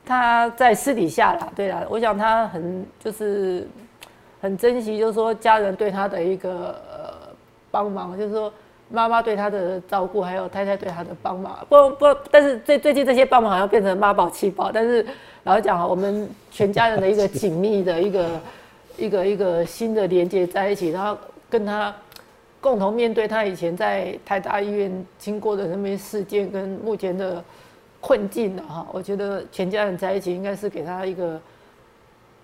[0.03, 3.67] 他在私底下啦，对啦，我想他很就是
[4.41, 6.75] 很珍惜，就是说家人对他的一个
[7.69, 8.51] 帮忙，就是说
[8.89, 11.55] 妈妈对他的照顾，还有太太对他的帮忙。
[11.69, 14.71] 不不，但是最最近这些帮忙好像变成妈宝气宝。
[14.71, 15.05] 但是
[15.43, 18.41] 老实讲，我们全家人的一个紧密的一个
[18.97, 21.15] 一个一个新的连接在一起，然后。
[21.51, 21.95] 跟他
[22.59, 27.43] 共同面对他以前在台大医院经过的那些事件跟目前的
[27.99, 31.39] 困境的哈，我觉得全家人在一起应该是给他一个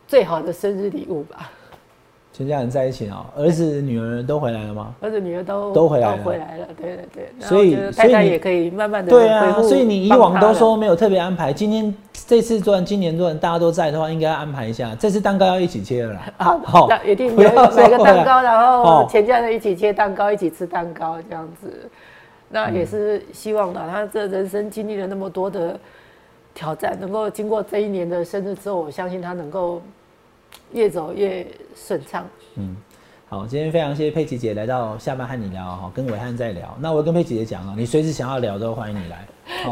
[0.07, 1.49] 最好的生日礼物吧。
[2.37, 4.93] 全家人在一起哦，儿子女儿都回来了吗？
[5.01, 7.29] 儿子女儿都都回来了，回来了，对对对。
[7.39, 14.95] 所以太太也可以慢慢的对啊，所以你以往都说没有特别安排，今天这次做完，今年做完，大家都在的话，应该安排一下。
[14.99, 16.31] 这次蛋糕要一起切了啦，
[16.63, 21.89] 好，那一定买买个蛋糕，然后全家人一起切蛋糕，一起吃蛋糕这样子。
[22.49, 25.75] 那也是希望的，他这人生经历了那么多的
[26.53, 29.81] 挑战，能够经过这一年的生日之后，我相信他能够。
[30.73, 31.45] 越走越
[31.75, 32.25] 顺畅。
[32.55, 32.75] 嗯，
[33.29, 36.75] 好，今天非常谢谢佩奇姐来到下班和你聊哈，跟伟汉在聊。
[36.79, 39.25] 那我跟佩奇姐讲啊，你随时想要聊都欢迎你来。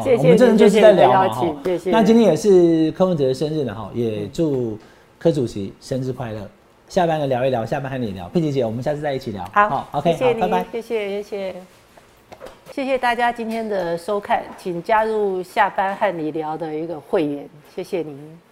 [0.03, 1.55] 谢谢，我们这人就是在聊嘛哈。
[1.63, 1.91] 谢谢。
[1.91, 4.77] 那今天也是柯文哲的生日了哈，也祝
[5.19, 6.49] 柯主席生日快乐。
[6.87, 9.43] 下班了聊一聊，下班和你聊，佩奇姐，我们下次再一起聊。
[9.53, 10.65] 好，OK，好，拜拜。
[10.71, 11.55] 谢谢，谢谢，
[12.71, 18.44] 谢谢大家今天的收看，请加入下班和你聊的一个会员，谢谢您。